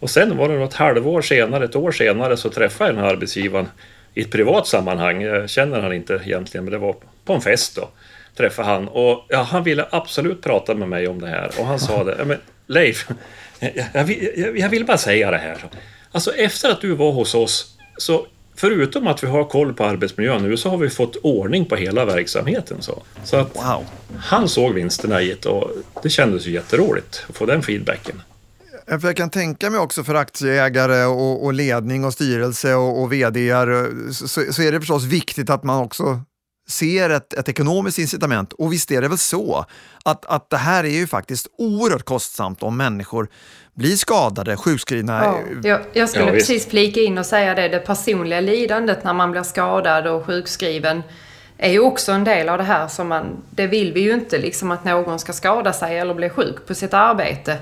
Och 0.00 0.10
sen 0.10 0.36
var 0.36 0.48
det 0.48 0.54
något 0.54 0.74
halvår 0.74 1.22
senare, 1.22 1.64
ett 1.64 1.76
år 1.76 1.92
senare, 1.92 2.36
så 2.36 2.50
träffade 2.50 2.90
jag 2.90 2.96
den 2.96 3.04
här 3.04 3.10
arbetsgivaren 3.10 3.68
i 4.14 4.20
ett 4.20 4.30
privat 4.30 4.66
sammanhang. 4.66 5.22
Jag 5.22 5.50
känner 5.50 5.80
han 5.80 5.92
inte 5.92 6.20
egentligen, 6.24 6.64
men 6.64 6.72
det 6.72 6.78
var 6.78 6.96
på 7.24 7.32
en 7.32 7.40
fest 7.40 7.76
då. 7.76 7.88
Träffade 8.36 8.68
han 8.68 8.88
och 8.88 9.26
ja, 9.28 9.42
han 9.42 9.64
ville 9.64 9.86
absolut 9.90 10.42
prata 10.42 10.74
med 10.74 10.88
mig 10.88 11.08
om 11.08 11.20
det 11.20 11.28
här 11.28 11.50
och 11.58 11.66
han 11.66 11.78
sa 11.78 12.04
det. 12.04 12.24
Men 12.24 12.38
Leif, 12.66 13.08
jag, 13.58 14.10
jag, 14.36 14.58
jag 14.58 14.68
vill 14.68 14.84
bara 14.84 14.98
säga 14.98 15.30
det 15.30 15.38
här. 15.38 15.64
Alltså 16.12 16.34
efter 16.34 16.70
att 16.70 16.80
du 16.80 16.94
var 16.94 17.12
hos 17.12 17.34
oss 17.34 17.78
så 17.96 18.26
förutom 18.58 19.06
att 19.06 19.22
vi 19.22 19.26
har 19.26 19.44
koll 19.44 19.72
på 19.72 19.84
arbetsmiljön 19.84 20.42
nu 20.42 20.56
så 20.56 20.70
har 20.70 20.78
vi 20.78 20.90
fått 20.90 21.16
ordning 21.16 21.64
på 21.64 21.76
hela 21.76 22.04
verksamheten. 22.04 22.82
Så, 22.82 23.02
så 23.24 23.36
att 23.36 23.56
wow. 23.56 23.84
han 24.18 24.48
såg 24.48 24.74
vinsterna 24.74 25.22
i 25.22 25.36
det 25.42 25.48
och 25.48 25.70
det 26.02 26.10
kändes 26.10 26.46
ju 26.46 26.50
jätteroligt 26.50 27.24
att 27.28 27.36
få 27.36 27.46
den 27.46 27.62
feedbacken. 27.62 28.22
För 28.86 29.04
jag 29.04 29.16
kan 29.16 29.30
tänka 29.30 29.70
mig 29.70 29.80
också 29.80 30.04
för 30.04 30.14
aktieägare 30.14 31.04
och, 31.04 31.44
och 31.44 31.52
ledning 31.52 32.04
och 32.04 32.12
styrelse 32.12 32.74
och, 32.74 33.02
och 33.02 33.12
vd 33.12 33.52
så, 34.12 34.28
så, 34.28 34.62
är 34.62 34.72
det 34.72 34.80
förstås 34.80 35.04
viktigt 35.04 35.50
att 35.50 35.62
man 35.64 35.84
också 35.84 36.20
ser 36.68 37.10
ett, 37.10 37.34
ett 37.34 37.48
ekonomiskt 37.48 37.98
incitament. 37.98 38.52
Och 38.52 38.72
visst 38.72 38.90
är 38.90 39.02
det 39.02 39.08
väl 39.08 39.18
så 39.18 39.64
att, 40.04 40.26
att 40.26 40.50
det 40.50 40.56
här 40.56 40.84
är 40.84 40.88
ju 40.88 41.06
faktiskt 41.06 41.46
oerhört 41.58 42.02
kostsamt 42.02 42.62
om 42.62 42.76
människor 42.76 43.28
blir 43.74 43.96
skadade, 43.96 44.56
sjukskrivna. 44.56 45.24
Ja, 45.24 45.40
jag, 45.62 45.80
jag 45.92 46.08
skulle 46.08 46.24
ja, 46.26 46.32
precis 46.32 46.66
flika 46.66 47.00
in 47.00 47.18
och 47.18 47.26
säga 47.26 47.54
det, 47.54 47.68
det 47.68 47.78
personliga 47.78 48.40
lidandet 48.40 49.04
när 49.04 49.12
man 49.12 49.30
blir 49.30 49.42
skadad 49.42 50.06
och 50.06 50.26
sjukskriven 50.26 51.02
är 51.58 51.70
ju 51.70 51.80
också 51.80 52.12
en 52.12 52.24
del 52.24 52.48
av 52.48 52.58
det 52.58 52.64
här 52.64 52.88
som 52.88 53.08
man, 53.08 53.42
det 53.50 53.66
vill 53.66 53.92
vi 53.92 54.00
ju 54.00 54.12
inte 54.12 54.38
liksom 54.38 54.70
att 54.70 54.84
någon 54.84 55.18
ska 55.18 55.32
skada 55.32 55.72
sig 55.72 55.98
eller 55.98 56.14
bli 56.14 56.30
sjuk 56.30 56.66
på 56.66 56.74
sitt 56.74 56.94
arbete. 56.94 57.58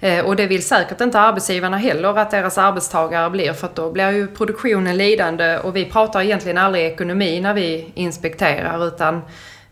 Eh, 0.00 0.24
och 0.24 0.36
det 0.36 0.46
vill 0.46 0.62
säkert 0.62 1.00
inte 1.00 1.20
arbetsgivarna 1.20 1.76
heller 1.76 2.18
att 2.18 2.30
deras 2.30 2.58
arbetstagare 2.58 3.30
blir 3.30 3.52
för 3.52 3.66
att 3.66 3.74
då 3.74 3.90
blir 3.90 4.10
ju 4.10 4.26
produktionen 4.26 4.96
lidande 4.96 5.58
och 5.58 5.76
vi 5.76 5.84
pratar 5.84 6.22
egentligen 6.22 6.58
aldrig 6.58 6.84
ekonomi 6.84 7.40
när 7.40 7.54
vi 7.54 7.92
inspekterar 7.94 8.86
utan 8.86 9.22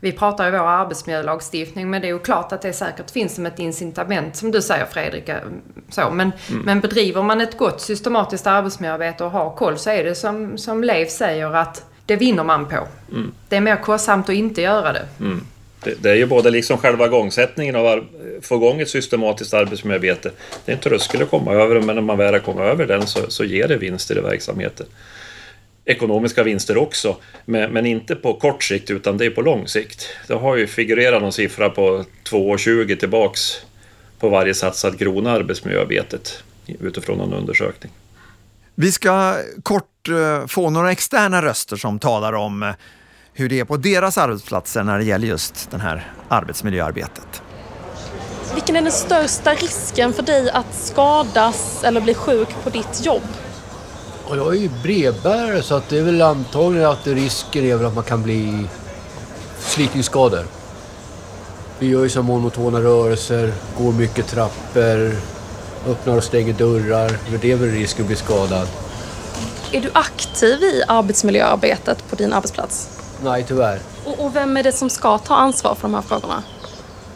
vi 0.00 0.12
pratar 0.12 0.44
ju 0.44 0.50
vår 0.50 0.58
arbetsmiljölagstiftning 0.58 1.90
men 1.90 2.02
det 2.02 2.08
är 2.08 2.12
ju 2.12 2.18
klart 2.18 2.52
att 2.52 2.62
det 2.62 2.72
säkert 2.72 3.10
finns 3.10 3.34
som 3.34 3.46
ett 3.46 3.58
incitament 3.58 4.36
som 4.36 4.50
du 4.50 4.62
säger 4.62 4.86
Fredrik. 4.86 5.30
Så, 5.88 6.10
men, 6.10 6.32
mm. 6.50 6.62
men 6.62 6.80
bedriver 6.80 7.22
man 7.22 7.40
ett 7.40 7.58
gott 7.58 7.80
systematiskt 7.80 8.46
arbetsmiljöarbete 8.46 9.24
och 9.24 9.30
har 9.30 9.50
koll 9.50 9.78
så 9.78 9.90
är 9.90 10.04
det 10.04 10.14
som, 10.14 10.58
som 10.58 10.84
Leif 10.84 11.10
säger 11.10 11.54
att 11.54 11.84
det 12.06 12.16
vinner 12.16 12.44
man 12.44 12.66
på. 12.66 12.88
Mm. 13.12 13.32
Det 13.48 13.56
är 13.56 13.60
mer 13.60 13.76
kostsamt 13.76 14.28
att 14.28 14.34
inte 14.34 14.62
göra 14.62 14.92
det. 14.92 15.06
Mm. 15.20 15.44
Det, 15.82 16.02
det, 16.02 16.10
är 16.10 16.14
ju 16.14 16.26
både 16.26 16.50
liksom 16.50 16.78
själva 16.78 17.06
igångsättningen 17.06 17.76
av 17.76 17.86
att 17.86 18.04
få 18.42 18.56
igång 18.56 18.80
ett 18.80 18.88
systematiskt 18.88 19.54
arbetsmiljöarbete. 19.54 20.30
Det 20.64 20.72
är 20.72 20.76
en 20.76 20.82
tröskel 20.82 21.22
att 21.22 21.30
komma 21.30 21.52
över 21.52 21.80
men 21.80 21.94
när 21.94 22.02
man 22.02 22.18
väl 22.18 22.34
har 22.34 22.40
kommit 22.40 22.62
över 22.62 22.86
den 22.86 23.06
så, 23.06 23.30
så 23.30 23.44
ger 23.44 23.68
det 23.68 23.76
vinster 23.76 24.18
i 24.18 24.20
verksamheten. 24.20 24.86
Ekonomiska 25.84 26.42
vinster 26.42 26.76
också, 26.76 27.16
men, 27.44 27.72
men, 27.72 27.86
inte 27.86 28.14
på 28.14 28.34
kort 28.34 28.64
sikt 28.64 28.90
utan 28.90 29.18
det 29.18 29.26
är 29.26 29.30
på 29.30 29.42
lång 29.42 29.68
sikt. 29.68 30.08
Det 30.26 30.34
har 30.34 30.56
ju 30.56 30.66
figurerat 30.66 31.22
någon 31.22 31.32
siffra 31.32 31.70
på 31.70 32.04
2,20 32.30 32.96
tillbaks 32.96 33.40
på 34.18 34.28
varje 34.28 34.54
satsad 34.54 34.98
krona 34.98 35.32
arbetsmiljöarbetet 35.32 36.42
utifrån 36.80 37.18
någon 37.18 37.32
undersökning. 37.32 37.92
Vi 38.74 38.92
ska 38.92 39.36
kort 39.62 40.08
eh, 40.08 40.46
få 40.46 40.70
några 40.70 40.92
externa 40.92 41.42
röster 41.42 41.76
som 41.76 41.98
talar 41.98 42.32
om 42.32 42.62
eh, 42.62 42.74
hur 43.38 43.48
det 43.48 43.60
är 43.60 43.64
på 43.64 43.76
deras 43.76 44.18
arbetsplatser 44.18 44.82
när 44.82 44.98
det 44.98 45.04
gäller 45.04 45.26
just 45.26 45.70
det 45.70 45.78
här 45.78 46.12
arbetsmiljöarbetet. 46.28 47.42
Vilken 48.54 48.76
är 48.76 48.82
den 48.82 48.92
största 48.92 49.54
risken 49.54 50.12
för 50.12 50.22
dig 50.22 50.50
att 50.50 50.74
skadas 50.74 51.84
eller 51.84 52.00
bli 52.00 52.14
sjuk 52.14 52.48
på 52.64 52.70
ditt 52.70 53.04
jobb? 53.04 53.22
Jag 54.30 54.56
är 54.56 54.60
ju 54.60 54.70
brevbärare 54.82 55.62
så 55.62 55.74
att 55.74 55.88
det 55.88 55.98
är 55.98 56.02
väl 56.02 56.22
antagligen 56.22 56.90
att 56.90 57.06
risken 57.06 57.64
är 57.64 57.76
väl 57.76 57.86
att 57.86 57.94
man 57.94 58.04
kan 58.04 58.22
bli 58.22 58.66
slitningsskador. 59.58 60.44
Vi 61.78 61.86
gör 61.86 62.02
ju 62.02 62.08
så 62.08 62.22
monotona 62.22 62.80
rörelser, 62.80 63.52
går 63.78 63.92
mycket 63.92 64.26
trappor, 64.26 65.16
öppnar 65.86 66.16
och 66.16 66.24
stänger 66.24 66.52
dörrar. 66.52 67.18
Det 67.40 67.52
är 67.52 67.56
väl 67.56 67.70
risken 67.70 68.02
att 68.02 68.06
bli 68.06 68.16
skadad. 68.16 68.68
Är 69.72 69.80
du 69.80 69.90
aktiv 69.92 70.62
i 70.62 70.82
arbetsmiljöarbetet 70.88 72.10
på 72.10 72.16
din 72.16 72.32
arbetsplats? 72.32 72.97
Nej, 73.22 73.44
tyvärr. 73.48 73.80
Och, 74.04 74.24
och, 74.24 74.36
vem 74.36 74.56
är 74.56 74.62
det 74.62 74.72
som 74.72 74.90
ska 74.90 75.18
ta 75.18 75.34
ansvar 75.34 75.74
för 75.74 75.82
de 75.82 75.94
här 75.94 76.02
frågorna? 76.02 76.42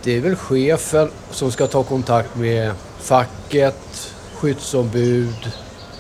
Det 0.03 0.17
är 0.17 0.21
väl 0.21 0.37
chefen 0.37 1.11
som 1.31 1.53
ska 1.53 1.67
ta 1.67 1.83
kontakt 1.83 2.37
med 2.37 2.73
facket, 3.01 4.13
skyddsombud. 4.35 5.53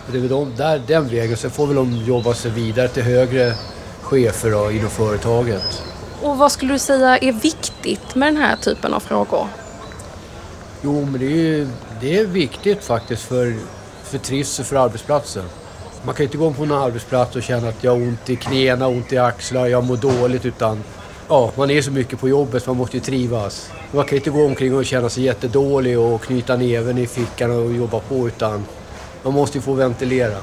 Det 0.06 0.16
är 0.16 0.20
väl 0.20 0.30
de, 0.30 0.56
där, 0.56 0.82
den 0.86 1.08
vägen. 1.08 1.36
Sen 1.36 1.50
får 1.50 1.66
väl 1.66 1.76
de 1.76 1.92
jobba 1.92 2.34
sig 2.34 2.50
vidare 2.50 2.88
till 2.88 3.02
högre 3.02 3.54
chefer 4.02 4.50
då, 4.50 4.70
inom 4.70 4.90
företaget. 4.90 5.82
Och 6.22 6.38
vad 6.38 6.52
skulle 6.52 6.72
du 6.72 6.78
säga 6.78 7.18
är 7.18 7.32
viktigt 7.32 8.14
med 8.14 8.28
den 8.28 8.42
här 8.42 8.56
typen 8.56 8.94
av 8.94 9.00
frågor? 9.00 9.46
Jo, 10.82 11.04
men 11.04 11.20
det 11.20 11.26
är, 11.26 11.68
det 12.00 12.18
är 12.18 12.26
viktigt 12.26 12.84
faktiskt 12.84 13.22
för, 13.22 13.56
för 14.04 14.18
trivsel 14.18 14.64
för 14.64 14.76
arbetsplatsen. 14.76 15.44
Man 16.04 16.14
kan 16.14 16.24
ju 16.24 16.26
inte 16.26 16.38
gå 16.38 16.52
på 16.52 16.62
en 16.62 16.72
arbetsplats 16.72 17.36
och 17.36 17.42
känna 17.42 17.68
att 17.68 17.84
jag 17.84 17.90
har 17.90 17.98
ont 17.98 18.30
i 18.30 18.36
knäna, 18.36 18.86
ont 18.86 19.12
i 19.12 19.18
axlar, 19.18 19.66
jag 19.66 19.84
mår 19.84 19.96
dåligt 19.96 20.44
utan 20.44 20.84
ja, 21.28 21.52
man 21.56 21.70
är 21.70 21.82
så 21.82 21.90
mycket 21.90 22.20
på 22.20 22.28
jobbet 22.28 22.62
så 22.62 22.70
man 22.70 22.76
måste 22.76 22.96
ju 22.96 23.02
trivas. 23.02 23.70
Man 23.90 24.04
kan 24.04 24.18
inte 24.18 24.30
gå 24.30 24.44
omkring 24.44 24.74
och 24.74 24.84
känna 24.84 25.08
sig 25.08 25.24
jättedålig 25.24 25.98
och 25.98 26.22
knyta 26.22 26.56
näven 26.56 26.98
i 26.98 27.06
fickan 27.06 27.50
och 27.50 27.72
jobba 27.72 28.00
på 28.00 28.28
utan 28.28 28.64
man 29.22 29.32
måste 29.32 29.58
ju 29.58 29.62
få 29.62 29.72
ventilera. 29.72 30.36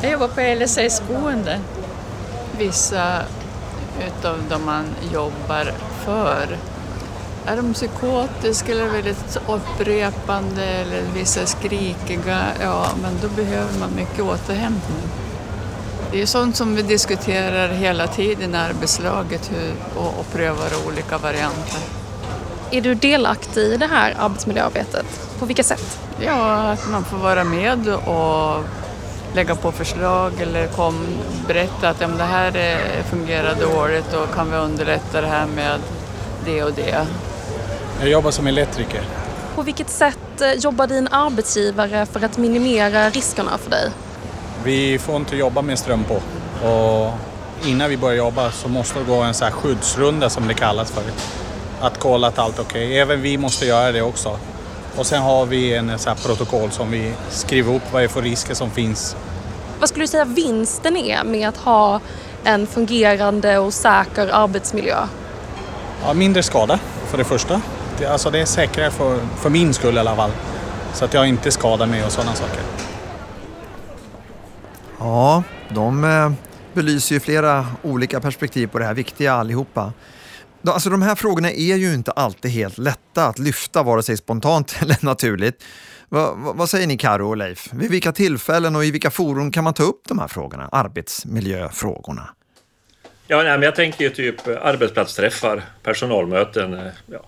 Jag 0.00 0.12
jobbar 0.12 0.28
på 0.28 0.64
LSS 0.64 1.02
boende. 1.08 1.60
Vissa 2.58 3.22
utav 4.06 4.38
de 4.50 4.64
man 4.64 4.84
jobbar 5.12 5.72
för 6.04 6.56
är 7.46 7.56
de 7.56 7.74
psykotiska 7.74 8.72
eller 8.72 8.88
väldigt 8.88 9.38
upprepande 9.48 10.64
eller 10.64 11.02
vissa 11.14 11.46
skrikiga, 11.46 12.44
ja 12.60 12.86
men 13.02 13.12
då 13.22 13.28
behöver 13.28 13.78
man 13.80 13.94
mycket 13.96 14.20
återhämtning. 14.20 15.02
Det 16.12 16.22
är 16.22 16.26
sånt 16.26 16.56
som 16.56 16.74
vi 16.76 16.82
diskuterar 16.82 17.68
hela 17.68 18.06
tiden 18.06 18.54
i 18.54 18.58
arbetslaget 18.58 19.50
hur, 19.52 19.74
och, 19.96 20.20
och 20.20 20.32
prövar 20.32 20.68
olika 20.86 21.18
varianter. 21.18 21.80
Är 22.70 22.80
du 22.80 22.94
delaktig 22.94 23.62
i 23.62 23.76
det 23.76 23.86
här 23.86 24.14
arbetsmiljöarbetet? 24.18 25.06
På 25.38 25.46
vilka 25.46 25.62
sätt? 25.62 25.98
Ja, 26.20 26.72
att 26.72 26.90
man 26.90 27.04
får 27.04 27.16
vara 27.16 27.44
med 27.44 27.88
och 27.88 28.64
lägga 29.34 29.54
på 29.54 29.72
förslag 29.72 30.32
eller 30.40 30.66
kom, 30.66 31.06
berätta 31.46 31.88
att 31.88 32.02
om 32.02 32.16
det 32.16 32.24
här 32.24 32.78
fungerar 33.10 33.54
dåligt 33.54 34.12
och 34.14 34.34
kan 34.34 34.50
vi 34.50 34.56
underlätta 34.56 35.20
det 35.20 35.26
här 35.26 35.46
med 35.46 35.80
det 36.44 36.62
och 36.62 36.72
det. 36.72 37.06
Jag 38.04 38.10
jobbar 38.10 38.30
som 38.30 38.46
elektriker. 38.46 39.00
På 39.54 39.62
vilket 39.62 39.90
sätt 39.90 40.40
eh, 40.40 40.52
jobbar 40.52 40.86
din 40.86 41.08
arbetsgivare 41.08 42.06
för 42.06 42.24
att 42.24 42.38
minimera 42.38 43.10
riskerna 43.10 43.58
för 43.58 43.70
dig? 43.70 43.90
Vi 44.64 44.98
får 44.98 45.16
inte 45.16 45.36
jobba 45.36 45.62
med 45.62 45.78
ström 45.78 46.04
på. 46.04 46.14
Och 46.68 47.12
innan 47.66 47.90
vi 47.90 47.96
börjar 47.96 48.16
jobba 48.16 48.50
så 48.50 48.68
måste 48.68 48.98
det 48.98 49.04
gå 49.04 49.14
en 49.14 49.34
så 49.34 49.44
här 49.44 49.52
skyddsrunda 49.52 50.30
som 50.30 50.48
det 50.48 50.54
kallas 50.54 50.90
för. 50.90 51.02
Att 51.80 51.98
kolla 51.98 52.28
att 52.28 52.38
allt 52.38 52.58
är 52.58 52.62
okej. 52.62 52.86
Okay. 52.86 52.98
Även 52.98 53.22
vi 53.22 53.38
måste 53.38 53.66
göra 53.66 53.92
det 53.92 54.02
också. 54.02 54.38
Och 54.96 55.06
sen 55.06 55.22
har 55.22 55.46
vi 55.46 55.74
en 55.74 55.98
så 55.98 56.14
protokoll 56.14 56.70
som 56.70 56.90
vi 56.90 57.12
skriver 57.30 57.74
upp 57.74 57.92
vad 57.92 58.02
det 58.02 58.06
är 58.06 58.08
för 58.08 58.22
risker 58.22 58.54
som 58.54 58.70
finns. 58.70 59.16
Vad 59.80 59.88
skulle 59.88 60.02
du 60.02 60.08
säga 60.08 60.24
vinsten 60.24 60.96
är 60.96 61.24
med 61.24 61.48
att 61.48 61.56
ha 61.56 62.00
en 62.44 62.66
fungerande 62.66 63.58
och 63.58 63.74
säker 63.74 64.28
arbetsmiljö? 64.32 64.98
Ja, 66.06 66.14
mindre 66.14 66.42
skada 66.42 66.78
för 67.06 67.18
det 67.18 67.24
första. 67.24 67.60
Det, 67.98 68.06
alltså 68.06 68.30
det 68.30 68.40
är 68.40 68.44
säkrare 68.44 68.90
för, 68.90 69.18
för 69.36 69.50
min 69.50 69.74
skull 69.74 69.96
i 69.96 69.98
alla 69.98 70.16
fall. 70.16 70.30
Så 70.94 71.04
att 71.04 71.14
jag 71.14 71.28
inte 71.28 71.50
skadar 71.50 71.86
mig 71.86 72.04
och 72.04 72.12
sådana 72.12 72.34
saker. 72.34 72.60
Ja, 74.98 75.42
de 75.68 76.04
eh, 76.04 76.32
belyser 76.74 77.14
ju 77.14 77.20
flera 77.20 77.66
olika 77.82 78.20
perspektiv 78.20 78.66
på 78.66 78.78
det 78.78 78.84
här 78.84 78.94
viktiga 78.94 79.32
allihopa. 79.32 79.92
Alltså 80.66 80.90
de 80.90 81.02
här 81.02 81.14
frågorna 81.14 81.50
är 81.50 81.76
ju 81.76 81.94
inte 81.94 82.10
alltid 82.10 82.50
helt 82.50 82.78
lätta 82.78 83.26
att 83.26 83.38
lyfta, 83.38 83.82
vare 83.82 84.02
sig 84.02 84.16
spontant 84.16 84.76
eller 84.82 84.96
naturligt. 85.00 85.64
Va, 86.08 86.34
va, 86.34 86.52
vad 86.52 86.70
säger 86.70 86.86
ni 86.86 86.96
Karo 86.96 87.28
och 87.28 87.36
Leif? 87.36 87.68
Vid 87.72 87.90
vilka 87.90 88.12
tillfällen 88.12 88.76
och 88.76 88.84
i 88.84 88.90
vilka 88.90 89.10
forum 89.10 89.50
kan 89.50 89.64
man 89.64 89.74
ta 89.74 89.82
upp 89.82 90.02
de 90.08 90.18
här 90.18 90.28
frågorna, 90.28 90.68
arbetsmiljöfrågorna? 90.72 92.28
Ja, 93.26 93.36
nej, 93.36 93.44
men 93.44 93.62
jag 93.62 93.74
tänker 93.74 94.04
ju 94.04 94.10
typ 94.10 94.46
arbetsplatsträffar, 94.46 95.62
personalmöten, 95.82 96.74
eh, 96.74 96.92
ja, 97.06 97.24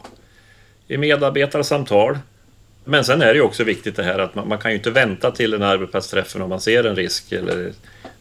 i 0.88 0.96
medarbetarsamtal. 0.96 2.18
Men 2.84 3.04
sen 3.04 3.22
är 3.22 3.26
det 3.26 3.34
ju 3.34 3.40
också 3.40 3.64
viktigt 3.64 3.96
det 3.96 4.02
här 4.02 4.18
att 4.18 4.34
man, 4.34 4.48
man 4.48 4.58
kan 4.58 4.70
ju 4.70 4.76
inte 4.76 4.90
vänta 4.90 5.30
till 5.30 5.54
en 5.54 5.62
arbetsplatsträffen 5.62 6.42
om 6.42 6.48
man 6.48 6.60
ser 6.60 6.84
en 6.84 6.96
risk 6.96 7.32
eller 7.32 7.72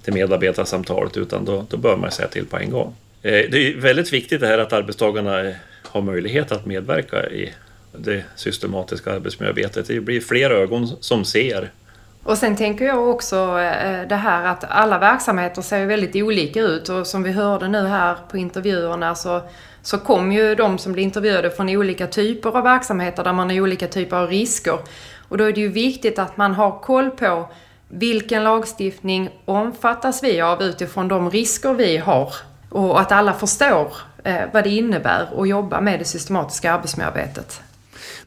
till 0.04 0.14
medarbetarsamtalet 0.14 1.18
utan 1.18 1.46
då, 1.46 1.66
då 1.70 1.78
bör 1.78 1.98
man 1.98 2.12
säga 2.12 2.28
till 2.28 2.46
på 2.46 2.58
en 2.58 2.70
gång. 2.70 2.96
Eh, 3.22 3.32
det 3.32 3.58
är 3.58 3.78
väldigt 3.78 4.14
viktigt 4.14 4.42
det 4.42 4.48
här 4.48 4.58
att 4.58 4.74
arbetstagarna 4.74 5.44
eh, 5.44 5.56
har 5.84 6.02
möjlighet 6.02 6.52
att 6.52 6.66
medverka 6.66 7.30
i 7.30 7.54
det 7.98 8.24
systematiska 8.36 9.12
arbetsmiljöarbetet. 9.12 9.88
Det 9.88 10.00
blir 10.00 10.22
fler 10.22 10.50
ögon 10.50 10.88
som 11.00 11.26
ser. 11.26 11.72
Och 12.26 12.38
sen 12.38 12.56
tänker 12.56 12.86
jag 12.86 13.10
också 13.10 13.60
eh, 13.60 14.08
det 14.08 14.16
här 14.16 14.46
att 14.46 14.64
alla 14.70 15.00
verksamheter 15.00 15.62
ser 15.62 15.86
väldigt 15.86 16.16
olika 16.16 16.60
ut 16.60 16.90
och 16.90 17.08
som 17.08 17.24
vi 17.24 17.32
hörde 17.32 17.68
nu 17.68 17.88
här 17.88 18.18
på 18.32 18.38
intervjuerna 18.38 19.16
så, 19.16 19.42
så 19.82 19.98
kom 19.98 20.32
ju 20.32 20.56
de 20.56 20.78
som 20.78 20.94
blev 20.94 21.04
intervjuade 21.04 21.52
från 21.52 21.70
olika 21.70 22.08
typer 22.08 22.58
av 22.58 22.64
verksamheter 22.64 23.24
där 23.24 23.34
man 23.34 23.50
har 23.50 23.62
olika 23.62 23.88
typer 23.88 24.18
av 24.18 24.30
risker. 24.30 24.78
Och 25.30 25.38
då 25.38 25.44
är 25.44 25.52
det 25.52 25.62
ju 25.62 25.70
viktigt 25.70 26.20
att 26.20 26.38
man 26.38 26.54
har 26.54 26.80
koll 26.80 27.12
på 27.12 27.50
vilken 27.88 28.44
lagstiftning 28.44 29.30
omfattas 29.46 30.24
vi 30.24 30.42
av 30.42 30.64
utifrån 30.64 31.08
de 31.08 31.30
risker 31.30 31.74
vi 31.74 31.98
har 31.98 32.34
och 32.70 33.02
att 33.02 33.12
alla 33.12 33.34
förstår 33.34 33.94
eh, 34.24 34.42
vad 34.54 34.64
det 34.64 34.70
innebär 34.70 35.42
att 35.42 35.48
jobba 35.48 35.82
med 35.82 36.00
det 36.00 36.06
systematiska 36.06 36.74
arbetsmiljöarbetet. 36.74 37.62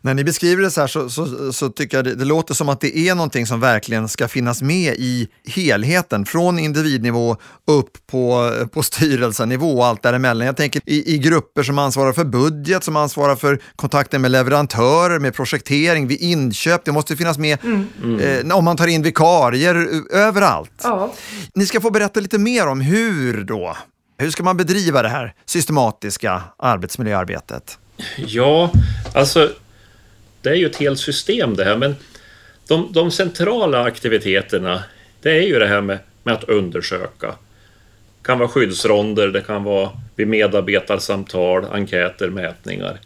När 0.00 0.14
ni 0.14 0.24
beskriver 0.24 0.62
det 0.62 0.70
så 0.70 0.80
här 0.80 0.88
så, 0.88 1.10
så, 1.10 1.52
så 1.52 1.68
tycker 1.68 1.98
jag 1.98 2.04
det, 2.04 2.14
det, 2.14 2.24
låter 2.24 2.54
som 2.54 2.68
att 2.68 2.80
det 2.80 2.98
är 2.98 3.14
någonting 3.14 3.46
som 3.46 3.60
verkligen 3.60 4.08
ska 4.08 4.28
finnas 4.28 4.62
med 4.62 4.94
i 4.94 5.28
helheten, 5.46 6.26
från 6.26 6.58
individnivå 6.58 7.36
upp 7.66 8.06
på, 8.06 8.52
på 8.72 8.82
styrelsenivå 8.82 9.78
och 9.78 9.86
allt 9.86 10.02
däremellan. 10.02 10.46
Jag 10.46 10.56
tänker 10.56 10.82
i, 10.86 11.14
i 11.14 11.18
grupper 11.18 11.62
som 11.62 11.78
ansvarar 11.78 12.12
för 12.12 12.24
budget, 12.24 12.84
som 12.84 12.96
ansvarar 12.96 13.36
för 13.36 13.60
kontakten 13.76 14.22
med 14.22 14.30
leverantörer, 14.30 15.18
med 15.18 15.34
projektering, 15.34 16.06
vid 16.06 16.20
inköp. 16.20 16.84
Det 16.84 16.92
måste 16.92 17.16
finnas 17.16 17.38
med 17.38 17.58
mm. 17.64 17.88
Eh, 18.20 18.56
om 18.56 18.64
man 18.64 18.76
tar 18.76 18.86
in 18.86 19.02
vikarier, 19.02 19.88
överallt. 20.12 20.72
Ja. 20.82 21.12
Ni 21.54 21.66
ska 21.66 21.80
få 21.80 21.90
berätta 21.90 22.20
lite 22.20 22.38
mer 22.38 22.66
om 22.66 22.80
hur 22.80 23.44
då 23.44 23.76
hur 24.18 24.30
ska 24.30 24.42
man 24.42 24.56
bedriva 24.56 25.02
det 25.02 25.08
här 25.08 25.34
systematiska 25.46 26.42
arbetsmiljöarbetet? 26.56 27.78
Ja, 28.16 28.70
alltså 29.14 29.50
det 30.42 30.48
är 30.48 30.54
ju 30.54 30.66
ett 30.66 30.76
helt 30.76 30.98
system 30.98 31.56
det 31.56 31.64
här, 31.64 31.76
men 31.76 31.96
de, 32.68 32.92
de 32.92 33.10
centrala 33.10 33.82
aktiviteterna, 33.82 34.82
det 35.22 35.30
är 35.30 35.42
ju 35.42 35.58
det 35.58 35.66
här 35.66 35.80
med, 35.80 35.98
med 36.22 36.34
att 36.34 36.44
undersöka. 36.44 37.26
Det 37.26 38.26
kan 38.26 38.38
vara 38.38 38.48
skyddsronder, 38.48 39.28
det 39.28 39.40
kan 39.40 39.64
vara 39.64 39.90
vid 40.16 40.28
medarbetarsamtal, 40.28 41.64
enkäter, 41.64 42.30
mätningar. 42.30 43.00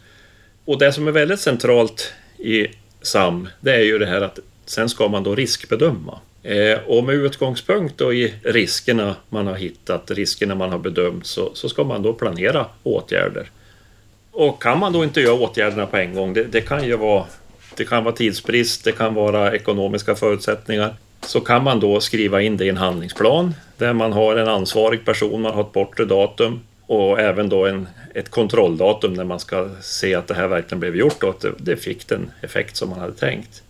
Och 0.65 0.79
det 0.79 0.93
som 0.93 1.07
är 1.07 1.11
väldigt 1.11 1.39
centralt 1.39 2.13
i 2.37 2.67
SAM, 3.01 3.49
det 3.59 3.75
är 3.75 3.83
ju 3.83 3.97
det 3.97 4.05
här 4.05 4.21
att 4.21 4.39
sen 4.65 4.89
ska 4.89 5.07
man 5.07 5.23
då 5.23 5.35
riskbedöma. 5.35 6.19
Eh, 6.43 6.79
och 6.87 7.03
med 7.03 7.15
utgångspunkt 7.15 7.97
då 7.97 8.13
i 8.13 8.33
riskerna 8.43 9.15
man 9.29 9.47
har 9.47 9.55
hittat, 9.55 10.11
riskerna 10.11 10.55
man 10.55 10.69
har 10.69 10.79
bedömt, 10.79 11.25
så, 11.25 11.51
så 11.53 11.69
ska 11.69 11.83
man 11.83 12.01
då 12.01 12.13
planera 12.13 12.65
åtgärder. 12.83 13.49
Och 14.33 14.61
kan 14.61 14.79
man 14.79 14.93
då 14.93 15.03
inte 15.03 15.21
göra 15.21 15.33
åtgärderna 15.33 15.85
på 15.85 15.97
en 15.97 16.13
gång, 16.13 16.33
det, 16.33 16.43
det, 16.43 16.61
kan 16.61 16.83
ju 16.87 16.97
vara, 16.97 17.25
det 17.77 17.85
kan 17.85 18.03
vara 18.03 18.15
tidsbrist, 18.15 18.83
det 18.83 18.91
kan 18.91 19.13
vara 19.13 19.55
ekonomiska 19.55 20.15
förutsättningar, 20.15 20.93
så 21.21 21.39
kan 21.39 21.63
man 21.63 21.79
då 21.79 21.99
skriva 21.99 22.41
in 22.41 22.57
det 22.57 22.65
i 22.65 22.69
en 22.69 22.77
handlingsplan 22.77 23.53
där 23.77 23.93
man 23.93 24.13
har 24.13 24.35
en 24.35 24.47
ansvarig 24.47 25.05
person, 25.05 25.41
man 25.41 25.53
har 25.53 25.61
ett 25.61 25.71
bortre 25.71 26.05
datum 26.05 26.59
och 26.87 27.19
även 27.19 27.49
då 27.49 27.65
en, 27.65 27.87
ett 28.13 28.29
kontrolldatum 28.29 29.13
när 29.13 29.23
man 29.23 29.39
ska 29.39 29.69
se 29.81 30.15
att 30.15 30.27
det 30.27 30.33
här 30.33 30.47
verkligen 30.47 30.79
blev 30.79 30.95
gjort 30.95 31.23
och 31.23 31.29
att 31.29 31.41
det, 31.41 31.51
det 31.57 31.77
fick 31.77 32.07
den 32.07 32.31
effekt 32.41 32.75
som 32.75 32.89
man 32.89 32.99
hade 32.99 33.13
tänkt. 33.13 33.63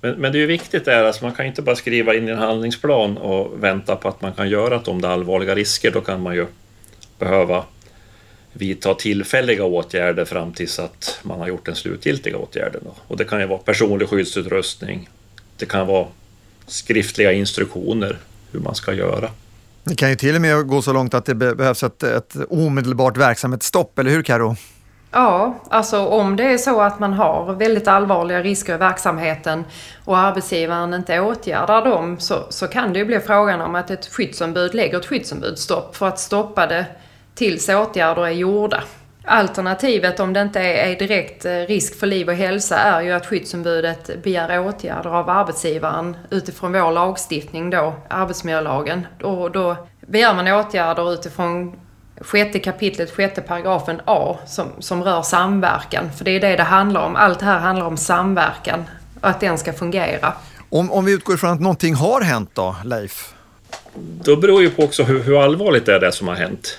Men, 0.00 0.14
men 0.14 0.32
det 0.32 0.38
är 0.38 0.40
ju 0.40 0.46
viktigt 0.46 0.88
att 0.88 1.04
alltså 1.04 1.24
man 1.24 1.34
kan 1.34 1.46
inte 1.46 1.62
bara 1.62 1.76
skriva 1.76 2.14
in 2.14 2.28
i 2.28 2.30
en 2.30 2.38
handlingsplan 2.38 3.16
och 3.16 3.64
vänta 3.64 3.96
på 3.96 4.08
att 4.08 4.22
man 4.22 4.32
kan 4.32 4.48
göra 4.48 4.78
det 4.78 4.90
om 4.90 5.00
det 5.00 5.08
är 5.08 5.12
allvarliga 5.12 5.54
risker. 5.54 5.90
Då 5.90 6.00
kan 6.00 6.22
man 6.22 6.34
ju 6.34 6.46
behöva 7.18 7.64
vidta 8.54 8.94
tillfälliga 8.94 9.64
åtgärder 9.64 10.24
fram 10.24 10.52
tills 10.52 10.78
att 10.78 11.18
man 11.22 11.40
har 11.40 11.48
gjort 11.48 11.66
den 11.66 11.74
slutgiltiga 11.74 12.36
åtgärden. 12.36 12.80
Då. 12.84 12.94
Och 13.08 13.16
det 13.16 13.24
kan 13.24 13.40
ju 13.40 13.46
vara 13.46 13.58
personlig 13.58 14.08
skyddsutrustning. 14.08 15.08
Det 15.56 15.66
kan 15.66 15.86
vara 15.86 16.06
skriftliga 16.66 17.32
instruktioner 17.32 18.18
hur 18.52 18.60
man 18.60 18.74
ska 18.74 18.92
göra. 18.92 19.30
Det 19.84 19.94
kan 19.94 20.10
ju 20.10 20.16
till 20.16 20.34
och 20.34 20.40
med 20.40 20.66
gå 20.66 20.82
så 20.82 20.92
långt 20.92 21.14
att 21.14 21.24
det 21.24 21.34
behövs 21.34 21.82
ett, 21.82 22.02
ett 22.02 22.36
omedelbart 22.48 23.16
verksamhetsstopp, 23.16 23.98
eller 23.98 24.10
hur 24.10 24.22
Karo? 24.22 24.56
Ja, 25.10 25.54
alltså 25.70 26.06
om 26.06 26.36
det 26.36 26.44
är 26.44 26.58
så 26.58 26.80
att 26.80 26.98
man 26.98 27.12
har 27.12 27.52
väldigt 27.52 27.88
allvarliga 27.88 28.42
risker 28.42 28.74
i 28.74 28.78
verksamheten 28.78 29.64
och 30.04 30.18
arbetsgivaren 30.18 30.94
inte 30.94 31.20
åtgärdar 31.20 31.84
dem 31.84 32.20
så, 32.20 32.46
så 32.50 32.66
kan 32.66 32.92
det 32.92 32.98
ju 32.98 33.04
bli 33.04 33.20
frågan 33.20 33.60
om 33.60 33.74
att 33.74 33.90
ett 33.90 34.06
skyddsombud 34.06 34.74
lägger 34.74 34.98
ett 34.98 35.06
skyddsombudsstopp 35.06 35.96
för 35.96 36.08
att 36.08 36.18
stoppa 36.18 36.66
det 36.66 36.86
tills 37.34 37.68
åtgärder 37.68 38.26
är 38.26 38.30
gjorda. 38.30 38.82
Alternativet 39.26 40.20
om 40.20 40.32
det 40.32 40.42
inte 40.42 40.60
är 40.60 40.98
direkt 40.98 41.44
eh, 41.44 41.50
risk 41.50 41.98
för 41.98 42.06
liv 42.06 42.28
och 42.28 42.34
hälsa 42.34 42.78
är 42.78 43.00
ju 43.00 43.12
att 43.12 43.26
skyddsombudet 43.26 44.22
begär 44.22 44.66
åtgärder 44.66 45.10
av 45.10 45.30
arbetsgivaren 45.30 46.16
utifrån 46.30 46.72
vår 46.72 46.92
lagstiftning 46.92 47.70
då, 47.70 47.94
arbetsmiljölagen. 48.08 49.06
Och 49.22 49.50
då 49.50 49.76
begär 50.00 50.34
man 50.34 50.48
åtgärder 50.48 51.12
utifrån 51.12 51.76
sjätte 52.20 52.58
kapitlet, 52.58 53.10
sjätte 53.10 53.40
paragrafen 53.40 54.00
A 54.04 54.38
som, 54.46 54.68
som 54.78 55.04
rör 55.04 55.22
samverkan. 55.22 56.12
För 56.12 56.24
det 56.24 56.30
är 56.30 56.40
det 56.40 56.56
det 56.56 56.62
handlar 56.62 57.00
om. 57.06 57.16
Allt 57.16 57.38
det 57.38 57.44
här 57.44 57.58
handlar 57.58 57.86
om 57.86 57.96
samverkan 57.96 58.84
och 59.20 59.28
att 59.28 59.40
den 59.40 59.58
ska 59.58 59.72
fungera. 59.72 60.32
Om, 60.68 60.92
om 60.92 61.04
vi 61.04 61.12
utgår 61.12 61.34
ifrån 61.34 61.50
att 61.50 61.60
någonting 61.60 61.94
har 61.94 62.20
hänt 62.20 62.50
då, 62.54 62.76
Leif? 62.84 63.34
Då 64.24 64.36
beror 64.36 64.62
ju 64.62 64.70
på 64.70 64.82
också 64.82 65.02
hur, 65.02 65.22
hur 65.22 65.42
allvarligt 65.42 65.86
det 65.86 65.94
är 65.94 66.00
det 66.00 66.12
som 66.12 66.28
har 66.28 66.34
hänt. 66.34 66.78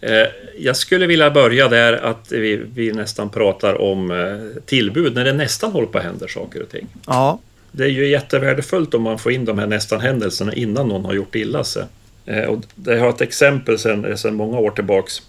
Eh, 0.00 0.26
jag 0.58 0.76
skulle 0.76 1.06
vilja 1.06 1.30
börja 1.30 1.68
där 1.68 1.92
att 1.92 2.32
vi, 2.32 2.56
vi 2.56 2.92
nästan 2.92 3.30
pratar 3.30 3.80
om 3.80 4.10
eh, 4.10 4.62
tillbud 4.66 5.14
när 5.14 5.24
det 5.24 5.32
nästan 5.32 5.72
håller 5.72 5.86
på 5.86 5.98
att 5.98 6.04
hända 6.04 6.28
saker 6.28 6.62
och 6.62 6.68
ting. 6.68 6.86
Ja. 7.06 7.38
Det 7.72 7.84
är 7.84 7.88
ju 7.88 8.08
jättevärdefullt 8.08 8.94
om 8.94 9.02
man 9.02 9.18
får 9.18 9.32
in 9.32 9.44
de 9.44 9.58
här 9.58 9.66
nästan-händelserna 9.66 10.54
innan 10.54 10.88
någon 10.88 11.04
har 11.04 11.14
gjort 11.14 11.34
illa 11.34 11.64
sig. 11.64 11.84
Eh, 12.26 12.44
och 12.44 12.62
det 12.74 12.98
har 12.98 13.08
ett 13.08 13.20
exempel 13.20 13.78
sedan, 13.78 14.18
sedan 14.18 14.34
många 14.34 14.58
år 14.58 14.70
tillbaks. 14.70 15.22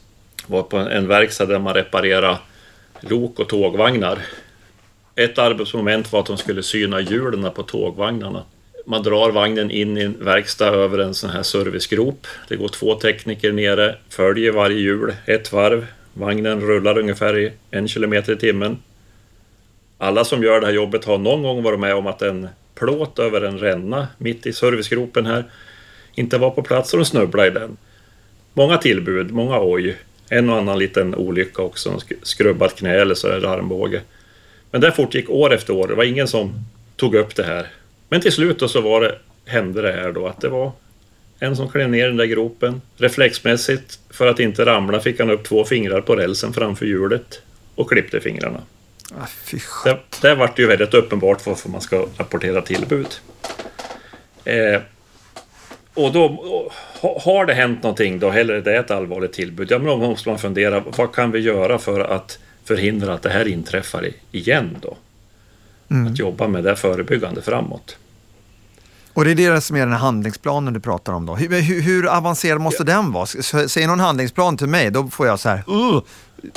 var 0.48 0.64
på 0.64 0.78
en 0.78 1.08
verkstad 1.08 1.46
där 1.46 1.60
man 1.60 1.74
reparerade 1.74 2.38
lok 3.00 3.40
och 3.40 3.50
tågvagnar. 3.50 4.20
Ett 5.16 5.38
arbetsmoment 5.38 6.12
var 6.12 6.20
att 6.20 6.26
de 6.26 6.38
skulle 6.38 6.64
syna 6.64 7.02
hjulen 7.02 7.52
på 7.52 7.64
tågvagnarna. 7.64 8.44
Man 8.86 9.04
drar 9.04 9.32
vagnen 9.32 9.72
in 9.72 9.98
i 9.98 10.02
en 10.02 10.26
verkstad 10.26 10.68
över 10.68 10.98
en 10.98 11.14
sån 11.14 11.30
här 11.30 11.44
servicegrop. 11.44 12.28
Det 12.48 12.56
går 12.56 12.68
två 12.68 12.96
tekniker 12.96 13.52
nere, 13.52 13.96
följer 14.10 14.52
varje 14.52 14.80
hjul 14.80 15.14
ett 15.26 15.52
varv. 15.52 15.88
Vagnen 16.14 16.62
rullar 16.62 16.98
ungefär 16.98 17.38
i 17.38 17.52
en 17.72 17.88
kilometer 17.88 18.34
i 18.34 18.38
timmen. 18.38 18.78
Alla 19.98 20.26
som 20.26 20.44
gör 20.44 20.62
det 20.62 20.66
här 20.66 20.74
jobbet 20.74 21.06
har 21.06 21.18
någon 21.18 21.44
gång 21.44 21.64
varit 21.64 21.80
med 21.80 21.96
om 21.96 22.08
att 22.08 22.22
en 22.22 22.48
plåt 22.76 23.20
över 23.20 23.42
en 23.42 23.60
ränna 23.60 24.08
mitt 24.18 24.46
i 24.46 24.54
servicegropen 24.54 25.26
här 25.26 25.46
inte 26.16 26.38
var 26.38 26.50
på 26.50 26.64
plats 26.64 26.94
och 26.94 27.00
de 27.00 27.06
snubblade 27.06 27.48
i 27.48 27.52
den. 27.52 27.78
Många 28.54 28.78
tillbud, 28.78 29.32
många 29.32 29.60
oj. 29.62 29.98
En 30.30 30.50
och 30.50 30.58
annan 30.58 30.80
liten 30.80 31.16
olycka 31.16 31.62
också, 31.62 32.00
skrubbat 32.24 32.76
knä 32.76 32.96
eller 33.02 33.16
så 33.16 33.28
är 33.28 33.40
det 33.40 33.50
armbåge. 33.50 34.02
Men 34.72 34.82
det 34.82 34.92
fortgick 34.92 35.30
år 35.30 35.54
efter 35.54 35.74
år. 35.74 35.88
Det 35.88 35.96
var 35.96 36.04
ingen 36.04 36.28
som 36.28 36.54
tog 36.96 37.16
upp 37.16 37.36
det 37.36 37.44
här. 37.44 37.68
Men 38.12 38.22
till 38.22 38.32
slut 38.32 38.60
då 38.60 38.68
så 38.68 38.82
var 38.82 39.02
det, 39.02 39.16
hände 39.46 39.82
det 39.82 39.92
här 39.92 40.12
då 40.12 40.28
att 40.28 40.42
det 40.42 40.50
var 40.50 40.72
en 41.40 41.56
som 41.56 41.70
klev 41.70 41.90
ner 41.90 42.06
i 42.06 42.08
den 42.08 42.18
där 42.18 42.26
gropen. 42.26 42.82
Reflexmässigt, 42.98 44.00
för 44.10 44.28
att 44.28 44.40
inte 44.40 44.66
ramla, 44.66 45.00
fick 45.00 45.20
han 45.20 45.30
upp 45.30 45.44
två 45.44 45.66
fingrar 45.66 46.02
på 46.02 46.16
rälsen 46.16 46.54
framför 46.54 46.86
hjulet 46.86 47.42
och 47.76 47.90
klippte 47.90 48.20
fingrarna. 48.20 48.62
Ah, 49.18 49.28
det, 49.84 49.98
det 50.22 50.36
vart 50.36 50.60
ju 50.60 50.68
väldigt 50.68 50.94
uppenbart 50.94 51.46
varför 51.46 51.70
man 51.70 51.82
ska 51.82 52.06
rapportera 52.18 52.62
tillbud. 52.62 53.08
Eh, 54.46 54.82
och 55.94 56.12
då 56.12 56.28
har 57.24 57.46
det 57.46 57.54
hänt 57.54 57.84
någonting 57.84 58.20
då, 58.20 58.32
eller 58.32 58.62
det 58.62 58.76
är 58.76 58.80
ett 58.80 58.92
allvarligt 58.92 59.34
tillbud, 59.34 59.72
ja, 59.72 59.78
men 59.78 59.88
då 59.88 59.98
måste 59.98 60.30
man 60.30 60.40
fundera, 60.40 60.80
vad 60.80 61.14
kan 61.16 61.32
vi 61.32 61.40
göra 61.40 61.78
för 61.78 62.00
att 62.00 62.40
förhindra 62.64 63.14
att 63.14 63.22
det 63.22 63.30
här 63.30 63.48
inträffar 63.48 64.08
igen 64.32 64.78
då? 64.82 64.98
Mm. 65.92 66.12
Att 66.12 66.20
jobba 66.20 66.48
med 66.48 66.64
det 66.64 66.76
förebyggande 66.76 67.42
framåt. 67.42 67.98
Och 69.14 69.26
det 69.26 69.32
är 69.32 69.36
det 69.36 69.62
som 69.62 69.76
är 69.76 69.80
den 69.80 69.92
här 69.92 70.00
handlingsplanen 70.00 70.74
du 70.74 70.80
pratar 70.80 71.14
om 71.14 71.26
då. 71.26 71.36
Hur, 71.36 71.62
hur, 71.62 71.82
hur 71.82 72.18
avancerad 72.18 72.62
måste 72.62 72.84
ja. 72.84 72.94
den 72.94 73.12
vara? 73.12 73.26
Säg 73.68 73.88
någon 73.88 74.00
handlingsplan 74.00 74.58
till 74.58 74.68
mig, 74.68 74.92
då 74.92 75.08
får 75.08 75.28
jag 75.28 75.40
så 75.40 75.50
här, 75.50 75.58
uh, 75.58 76.02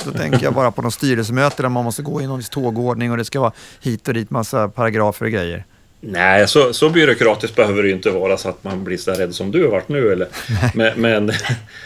då 0.05 0.11
tänker 0.11 0.43
jag 0.43 0.53
bara 0.53 0.71
på 0.71 0.81
någon 0.81 0.91
styrelsemöte 0.91 1.61
där 1.61 1.69
man 1.69 1.83
måste 1.83 2.01
gå 2.01 2.21
i 2.21 2.27
någon 2.27 2.43
tågordning 2.43 3.11
och 3.11 3.17
det 3.17 3.25
ska 3.25 3.39
vara 3.39 3.51
hit 3.81 4.07
och 4.07 4.13
dit 4.13 4.29
massa 4.29 4.67
paragrafer 4.67 5.25
och 5.25 5.31
grejer. 5.31 5.65
Nej, 6.07 6.47
så, 6.47 6.73
så 6.73 6.89
byråkratiskt 6.89 7.55
behöver 7.55 7.83
det 7.83 7.89
ju 7.89 7.95
inte 7.95 8.09
vara 8.09 8.37
så 8.37 8.49
att 8.49 8.63
man 8.63 8.83
blir 8.83 8.97
så 8.97 9.11
rädd 9.11 9.35
som 9.35 9.51
du 9.51 9.63
har 9.63 9.71
varit 9.71 9.89
nu. 9.89 10.11
Eller? 10.11 10.27
Men, 10.73 11.01
men, 11.01 11.31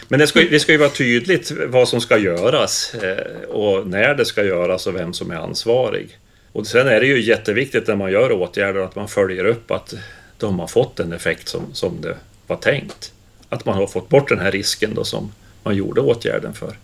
men 0.08 0.20
det, 0.20 0.26
ska, 0.26 0.40
det 0.40 0.60
ska 0.60 0.72
ju 0.72 0.78
vara 0.78 0.90
tydligt 0.90 1.52
vad 1.68 1.88
som 1.88 2.00
ska 2.00 2.18
göras 2.18 2.94
eh, 2.94 3.48
och 3.48 3.86
när 3.86 4.14
det 4.14 4.24
ska 4.24 4.44
göras 4.44 4.86
och 4.86 4.94
vem 4.94 5.12
som 5.12 5.30
är 5.30 5.36
ansvarig. 5.36 6.18
Och 6.52 6.66
sen 6.66 6.88
är 6.88 7.00
det 7.00 7.06
ju 7.06 7.20
jätteviktigt 7.22 7.88
när 7.88 7.96
man 7.96 8.12
gör 8.12 8.32
åtgärder 8.32 8.80
att 8.80 8.96
man 8.96 9.08
följer 9.08 9.44
upp 9.44 9.70
att 9.70 9.94
de 10.40 10.58
har 10.58 10.66
fått 10.66 10.96
den 10.96 11.12
effekt 11.12 11.48
som, 11.48 11.74
som 11.74 12.00
det 12.00 12.16
var 12.46 12.56
tänkt. 12.56 13.12
Att 13.48 13.64
man 13.64 13.74
har 13.74 13.86
fått 13.86 14.08
bort 14.08 14.28
den 14.28 14.38
här 14.38 14.52
risken 14.52 14.94
då 14.94 15.04
som 15.04 15.32
man 15.62 15.76
gjorde 15.76 16.00
åtgärden 16.00 16.54
för. 16.54 16.76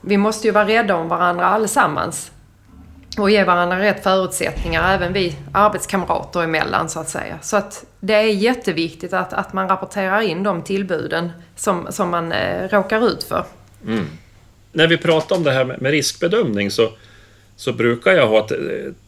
Vi 0.00 0.16
måste 0.16 0.46
ju 0.46 0.52
vara 0.52 0.68
rädda 0.68 0.96
om 0.96 1.08
varandra 1.08 1.46
allesammans 1.46 2.30
och 3.18 3.30
ge 3.30 3.44
varandra 3.44 3.78
rätt 3.78 4.02
förutsättningar, 4.02 4.94
även 4.94 5.12
vi 5.12 5.36
arbetskamrater 5.52 6.42
emellan 6.42 6.88
så 6.88 7.00
att 7.00 7.08
säga. 7.08 7.38
Så 7.42 7.56
att 7.56 7.84
det 8.00 8.14
är 8.14 8.22
jätteviktigt 8.22 9.12
att, 9.12 9.32
att 9.32 9.52
man 9.52 9.68
rapporterar 9.68 10.20
in 10.20 10.42
de 10.42 10.62
tillbuden 10.62 11.32
som, 11.56 11.86
som 11.90 12.10
man 12.10 12.32
eh, 12.32 12.68
råkar 12.68 13.08
ut 13.08 13.24
för. 13.24 13.44
Mm. 13.86 14.06
När 14.72 14.86
vi 14.86 14.96
pratar 14.96 15.36
om 15.36 15.42
det 15.42 15.50
här 15.50 15.64
med, 15.64 15.82
med 15.82 15.90
riskbedömning 15.90 16.70
så, 16.70 16.90
så 17.56 17.72
brukar 17.72 18.12
jag 18.12 18.26
ha 18.26 18.44
ett, 18.44 18.50
eh, 18.50 18.58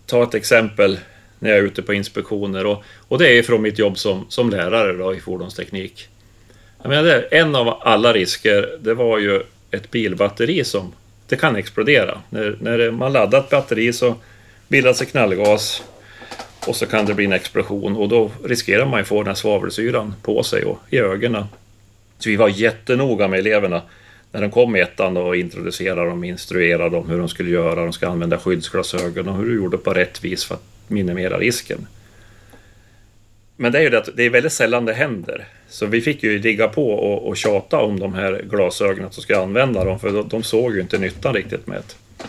ta 0.07 0.23
ett 0.23 0.35
exempel 0.35 0.99
när 1.39 1.51
jag 1.51 1.59
är 1.59 1.63
ute 1.63 1.83
på 1.83 1.95
inspektioner 1.95 2.67
och, 2.67 2.85
och 3.09 3.19
det 3.19 3.39
är 3.39 3.43
från 3.43 3.63
mitt 3.63 3.79
jobb 3.79 3.99
som, 3.99 4.27
som 4.29 4.51
lärare 4.51 4.93
då, 4.93 5.15
i 5.15 5.21
fordonsteknik. 5.21 6.09
Jag 6.83 6.89
menar, 6.89 7.03
det, 7.03 7.21
en 7.21 7.55
av 7.55 7.69
alla 7.81 8.13
risker, 8.13 8.79
det 8.81 8.95
var 8.95 9.19
ju 9.19 9.43
ett 9.71 9.91
bilbatteri 9.91 10.65
som 10.65 10.93
det 11.29 11.37
kan 11.37 11.57
explodera. 11.57 12.19
När, 12.31 12.57
när 12.61 12.91
man 12.91 13.13
laddar 13.13 13.39
ett 13.39 13.51
batteri 13.51 13.93
så 13.93 14.15
bildas 14.69 14.99
det 14.99 15.05
knallgas 15.05 15.83
och 16.67 16.77
så 16.77 16.87
kan 16.87 17.07
det 17.07 17.15
bli 17.15 17.25
en 17.25 17.33
explosion 17.33 17.97
och 17.97 18.09
då 18.09 18.31
riskerar 18.45 18.87
man 18.87 19.01
ju 19.01 19.05
få 19.05 19.23
den 19.23 19.27
här 19.27 19.35
svavelsyran 19.35 20.15
på 20.23 20.43
sig 20.43 20.65
och 20.65 20.79
i 20.91 20.99
ögonen. 20.99 21.45
Så 22.19 22.29
vi 22.29 22.37
var 22.37 22.49
jättenoga 22.49 23.29
med 23.29 23.39
eleverna 23.39 23.83
när 24.33 24.41
de 24.41 24.51
kom 24.51 24.77
i 24.77 24.81
ettan 24.81 25.17
och 25.17 25.37
introducerade 25.37 26.11
dem, 26.11 26.25
instruerade 26.25 26.97
dem 26.97 27.09
hur 27.09 27.19
de 27.19 27.29
skulle 27.29 27.51
göra, 27.51 27.83
de 27.83 27.93
ska 27.93 28.09
använda 28.09 28.39
skyddsglasögon 28.39 29.29
och 29.29 29.37
hur 29.37 29.45
du 29.45 29.57
gjorde 29.57 29.79
på 29.79 29.95
rätt 29.95 30.25
vis 30.25 30.45
för 30.45 30.55
att 30.55 30.65
minimera 30.91 31.39
risken. 31.39 31.87
Men 33.57 33.73
det 33.73 33.79
är 33.79 33.83
ju 33.83 33.91
det 33.91 33.99
att 33.99 34.17
det 34.17 34.23
är 34.23 34.31
väldigt 34.31 34.53
sällan 34.53 34.85
det 34.85 34.93
händer. 34.93 35.47
Så 35.69 35.87
vi 35.87 36.01
fick 36.01 36.23
ju 36.23 36.39
ligga 36.39 36.69
på 36.69 36.91
och, 36.91 37.29
och 37.29 37.37
tjata 37.37 37.79
om 37.79 38.01
de 38.01 38.15
här 38.15 38.43
glasögonen, 38.51 39.05
att 39.05 39.15
de 39.15 39.21
ska 39.21 39.43
använda 39.43 39.85
dem, 39.85 40.01
för 40.01 40.13
de, 40.13 40.29
de 40.29 40.43
såg 40.43 40.75
ju 40.75 40.81
inte 40.81 40.99
nyttan 40.99 41.35
riktigt 41.35 41.67
med 41.67 41.77
det. 41.77 42.25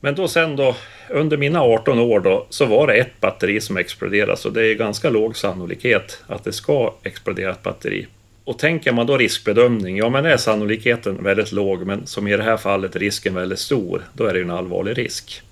Men 0.00 0.14
då 0.14 0.28
sen 0.28 0.56
då, 0.56 0.76
under 1.10 1.36
mina 1.36 1.60
18 1.60 1.98
år 1.98 2.20
då, 2.20 2.46
så 2.50 2.66
var 2.66 2.86
det 2.86 2.94
ett 2.94 3.20
batteri 3.20 3.60
som 3.60 3.76
exploderade, 3.76 4.36
så 4.36 4.50
det 4.50 4.66
är 4.66 4.74
ganska 4.74 5.10
låg 5.10 5.36
sannolikhet 5.36 6.22
att 6.26 6.44
det 6.44 6.52
ska 6.52 6.94
explodera 7.02 7.50
ett 7.50 7.62
batteri. 7.62 8.06
Och 8.44 8.58
tänker 8.58 8.92
man 8.92 9.06
då 9.06 9.16
riskbedömning, 9.16 9.96
ja 9.96 10.08
men 10.08 10.26
är 10.26 10.36
sannolikheten 10.36 11.22
väldigt 11.22 11.52
låg, 11.52 11.86
men 11.86 12.06
som 12.06 12.28
i 12.28 12.36
det 12.36 12.42
här 12.42 12.56
fallet 12.56 12.96
risken 12.96 13.34
väldigt 13.34 13.58
stor, 13.58 14.02
då 14.12 14.24
är 14.24 14.32
det 14.32 14.38
ju 14.38 14.44
en 14.44 14.50
allvarlig 14.50 14.98
risk. 14.98 15.42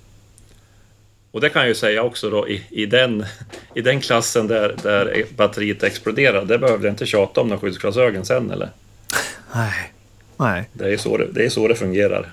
Och 1.34 1.40
det 1.40 1.48
kan 1.48 1.62
jag 1.62 1.68
ju 1.68 1.74
säga 1.74 2.02
också 2.02 2.30
då 2.30 2.48
i, 2.48 2.62
i, 2.70 2.86
den, 2.86 3.24
i 3.74 3.80
den 3.80 4.00
klassen 4.00 4.46
där, 4.46 4.76
där 4.82 5.24
batteriet 5.36 5.82
exploderar, 5.82 6.44
det 6.44 6.58
behövde 6.58 6.86
jag 6.86 6.92
inte 6.92 7.06
tjata 7.06 7.40
om 7.40 7.48
några 7.48 7.60
skyddsglasögon 7.60 8.24
sen 8.24 8.50
eller? 8.50 8.70
Nej. 9.54 9.92
Nej. 10.36 10.68
Det 10.72 10.92
är, 10.92 10.96
så 10.96 11.16
det, 11.16 11.26
det 11.32 11.44
är 11.44 11.48
så 11.48 11.68
det 11.68 11.74
fungerar. 11.74 12.32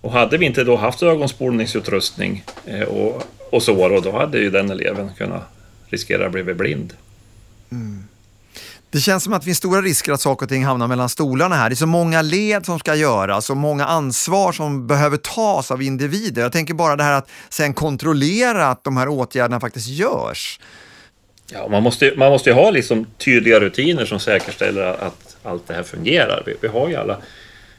Och 0.00 0.12
hade 0.12 0.38
vi 0.38 0.46
inte 0.46 0.64
då 0.64 0.76
haft 0.76 1.02
ögonspolningsutrustning 1.02 2.44
eh, 2.66 2.82
och, 2.82 3.22
och 3.50 3.62
så, 3.62 3.88
då, 3.88 4.00
då 4.00 4.12
hade 4.12 4.38
ju 4.38 4.50
den 4.50 4.70
eleven 4.70 5.10
kunnat 5.18 5.42
riskera 5.86 6.26
att 6.26 6.32
bli 6.32 6.42
blind. 6.54 6.92
Mm. 7.72 8.04
Det 8.92 9.00
känns 9.00 9.24
som 9.24 9.32
att 9.32 9.42
det 9.42 9.44
finns 9.44 9.58
stora 9.58 9.82
risker 9.82 10.12
att 10.12 10.20
saker 10.20 10.46
och 10.46 10.50
ting 10.50 10.64
hamnar 10.64 10.88
mellan 10.88 11.08
stolarna 11.08 11.54
här. 11.54 11.70
Det 11.70 11.72
är 11.72 11.76
så 11.76 11.86
många 11.86 12.22
led 12.22 12.66
som 12.66 12.78
ska 12.78 12.94
göras 12.94 13.50
och 13.50 13.56
många 13.56 13.86
ansvar 13.86 14.52
som 14.52 14.86
behöver 14.86 15.16
tas 15.16 15.70
av 15.70 15.82
individer. 15.82 16.42
Jag 16.42 16.52
tänker 16.52 16.74
bara 16.74 16.96
det 16.96 17.02
här 17.02 17.12
att 17.18 17.30
sen 17.48 17.74
kontrollera 17.74 18.66
att 18.66 18.84
de 18.84 18.96
här 18.96 19.08
åtgärderna 19.08 19.60
faktiskt 19.60 19.88
görs. 19.88 20.60
Ja, 21.52 21.68
man 21.68 21.82
måste, 21.82 22.12
man 22.16 22.30
måste 22.30 22.50
ju 22.50 22.54
ha 22.54 22.70
liksom 22.70 23.06
tydliga 23.18 23.60
rutiner 23.60 24.04
som 24.04 24.20
säkerställer 24.20 24.82
att 24.82 25.36
allt 25.42 25.68
det 25.68 25.74
här 25.74 25.82
fungerar. 25.82 26.42
Vi, 26.46 26.54
vi 26.60 26.68
har 26.68 26.88
ju 26.88 26.96
alla 26.96 27.16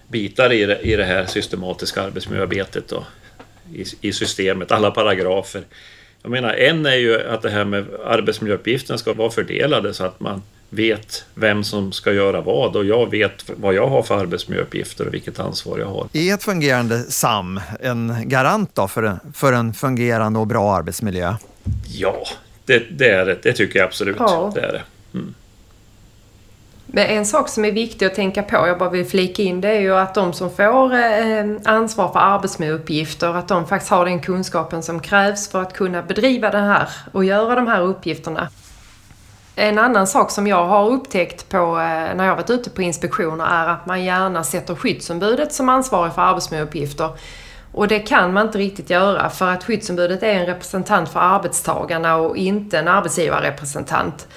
bitar 0.07 0.53
i 0.53 0.65
det, 0.65 0.79
i 0.79 0.95
det 0.95 1.05
här 1.05 1.25
systematiska 1.25 2.01
arbetsmiljöarbetet 2.01 2.91
och 2.91 3.03
i, 3.73 3.85
i 4.01 4.13
systemet, 4.13 4.71
alla 4.71 4.91
paragrafer. 4.91 5.63
Jag 6.21 6.31
menar, 6.31 6.53
en 6.53 6.85
är 6.85 6.95
ju 6.95 7.27
att 7.27 7.41
det 7.41 7.49
här 7.49 7.65
med 7.65 7.85
arbetsmiljöuppgiften 8.05 8.97
ska 8.97 9.13
vara 9.13 9.29
fördelade 9.29 9.93
så 9.93 10.03
att 10.03 10.19
man 10.19 10.41
vet 10.75 11.25
vem 11.35 11.63
som 11.63 11.91
ska 11.91 12.13
göra 12.13 12.41
vad 12.41 12.75
och 12.75 12.85
jag 12.85 13.11
vet 13.11 13.49
vad 13.55 13.73
jag 13.73 13.87
har 13.87 14.03
för 14.03 14.19
arbetsmiljöuppgifter 14.19 15.07
och 15.07 15.13
vilket 15.13 15.39
ansvar 15.39 15.79
jag 15.79 15.87
har. 15.87 16.07
Är 16.13 16.33
ett 16.33 16.43
fungerande 16.43 16.99
SAM 16.99 17.59
en 17.79 18.15
garant 18.25 18.75
då 18.75 18.87
för, 18.87 19.03
en, 19.03 19.19
för 19.33 19.53
en 19.53 19.73
fungerande 19.73 20.39
och 20.39 20.47
bra 20.47 20.75
arbetsmiljö? 20.75 21.35
Ja, 21.87 22.25
det, 22.65 22.83
det 22.91 23.09
är 23.09 23.25
det. 23.25 23.39
Det 23.43 23.53
tycker 23.53 23.79
jag 23.79 23.85
absolut. 23.85 24.15
Ja. 24.19 24.51
Det 24.55 24.61
är 24.61 24.71
det. 24.71 24.81
Mm. 25.13 25.33
Men 26.85 27.07
en 27.07 27.25
sak 27.25 27.49
som 27.49 27.65
är 27.65 27.71
viktig 27.71 28.05
att 28.05 28.15
tänka 28.15 28.43
på, 28.43 28.67
jag 28.67 28.79
bara 28.79 28.89
vill 28.89 29.05
flika 29.05 29.43
in, 29.43 29.61
det 29.61 29.69
är 29.69 29.79
ju 29.79 29.95
att 29.95 30.13
de 30.13 30.33
som 30.33 30.49
får 30.49 30.93
eh, 30.93 31.45
ansvar 31.65 32.11
för 32.11 32.19
arbetsmiljöuppgifter, 32.19 33.35
att 33.35 33.47
de 33.47 33.67
faktiskt 33.67 33.91
har 33.91 34.05
den 34.05 34.21
kunskapen 34.21 34.83
som 34.83 34.99
krävs 34.99 35.49
för 35.49 35.61
att 35.61 35.73
kunna 35.73 36.01
bedriva 36.01 36.49
det 36.49 36.57
här 36.57 36.89
och 37.11 37.25
göra 37.25 37.55
de 37.55 37.67
här 37.67 37.81
uppgifterna. 37.81 38.49
En 39.55 39.77
annan 39.77 40.07
sak 40.07 40.31
som 40.31 40.47
jag 40.47 40.65
har 40.65 40.89
upptäckt 40.89 41.49
på, 41.49 41.57
eh, 41.57 42.15
när 42.15 42.25
jag 42.25 42.35
varit 42.35 42.49
ute 42.49 42.69
på 42.69 42.81
inspektioner 42.81 43.45
är 43.45 43.67
att 43.67 43.85
man 43.85 44.03
gärna 44.03 44.43
sätter 44.43 44.75
skyddsombudet 44.75 45.53
som 45.53 45.69
ansvarig 45.69 46.13
för 46.13 46.21
arbetsmiljöuppgifter. 46.21 47.09
Och 47.71 47.87
det 47.87 47.99
kan 47.99 48.33
man 48.33 48.45
inte 48.45 48.57
riktigt 48.57 48.89
göra 48.89 49.29
för 49.29 49.47
att 49.47 49.63
skyddsombudet 49.63 50.23
är 50.23 50.33
en 50.33 50.45
representant 50.45 51.09
för 51.09 51.19
arbetstagarna 51.19 52.15
och 52.15 52.37
inte 52.37 52.79
en 52.79 52.87
arbetsgivarrepresentant. 52.87 54.27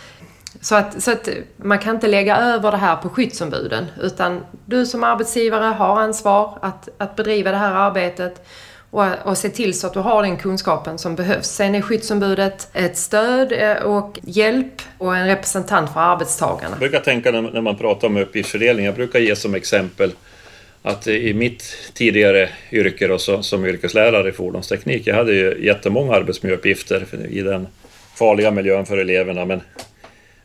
Så 0.61 0.75
att, 0.75 1.03
så 1.03 1.13
att 1.13 1.29
man 1.57 1.79
kan 1.79 1.95
inte 1.95 2.09
lägga 2.09 2.37
över 2.37 2.71
det 2.71 2.77
här 2.77 2.97
på 2.97 3.09
skyddsombuden 3.09 3.87
utan 4.01 4.45
du 4.65 4.87
som 4.87 5.05
arbetsgivare 5.05 5.65
har 5.65 6.01
ansvar 6.01 6.59
att, 6.63 6.89
att 6.99 7.17
bedriva 7.17 7.51
det 7.51 7.57
här 7.57 7.75
arbetet 7.75 8.47
och, 8.91 9.05
och 9.25 9.39
se 9.39 9.49
till 9.49 9.79
så 9.79 9.87
att 9.87 9.93
du 9.93 10.01
har 10.01 10.23
den 10.23 10.37
kunskapen 10.37 10.99
som 10.99 11.17
behövs. 11.17 11.47
Sen 11.47 11.75
är 11.75 11.81
skyddsombudet 11.81 12.69
ett 12.73 12.97
stöd 12.97 13.53
eh, 13.53 13.77
och 13.77 14.19
hjälp 14.23 14.83
och 14.99 15.17
en 15.17 15.27
representant 15.27 15.93
för 15.93 16.01
arbetstagarna. 16.01 16.71
Jag 16.71 16.79
brukar 16.79 17.01
tänka 17.01 17.31
när 17.31 17.61
man 17.61 17.77
pratar 17.77 18.09
om 18.09 18.17
uppgiftsfördelning, 18.17 18.85
jag 18.85 18.95
brukar 18.95 19.19
ge 19.19 19.37
som 19.37 19.55
exempel 19.55 20.13
att 20.83 21.07
i 21.07 21.35
mitt 21.35 21.77
tidigare 21.95 22.49
yrke 22.73 23.07
då, 23.07 23.19
som 23.19 23.67
yrkeslärare 23.67 24.29
i 24.29 24.33
fordonsteknik, 24.33 25.07
jag 25.07 25.15
hade 25.15 25.33
ju 25.33 25.65
jättemånga 25.65 26.15
arbetsmiljöuppgifter 26.15 27.07
i 27.31 27.41
den 27.41 27.67
farliga 28.15 28.51
miljön 28.51 28.87
för 28.87 28.99
eleverna. 28.99 29.45
Men, 29.45 29.61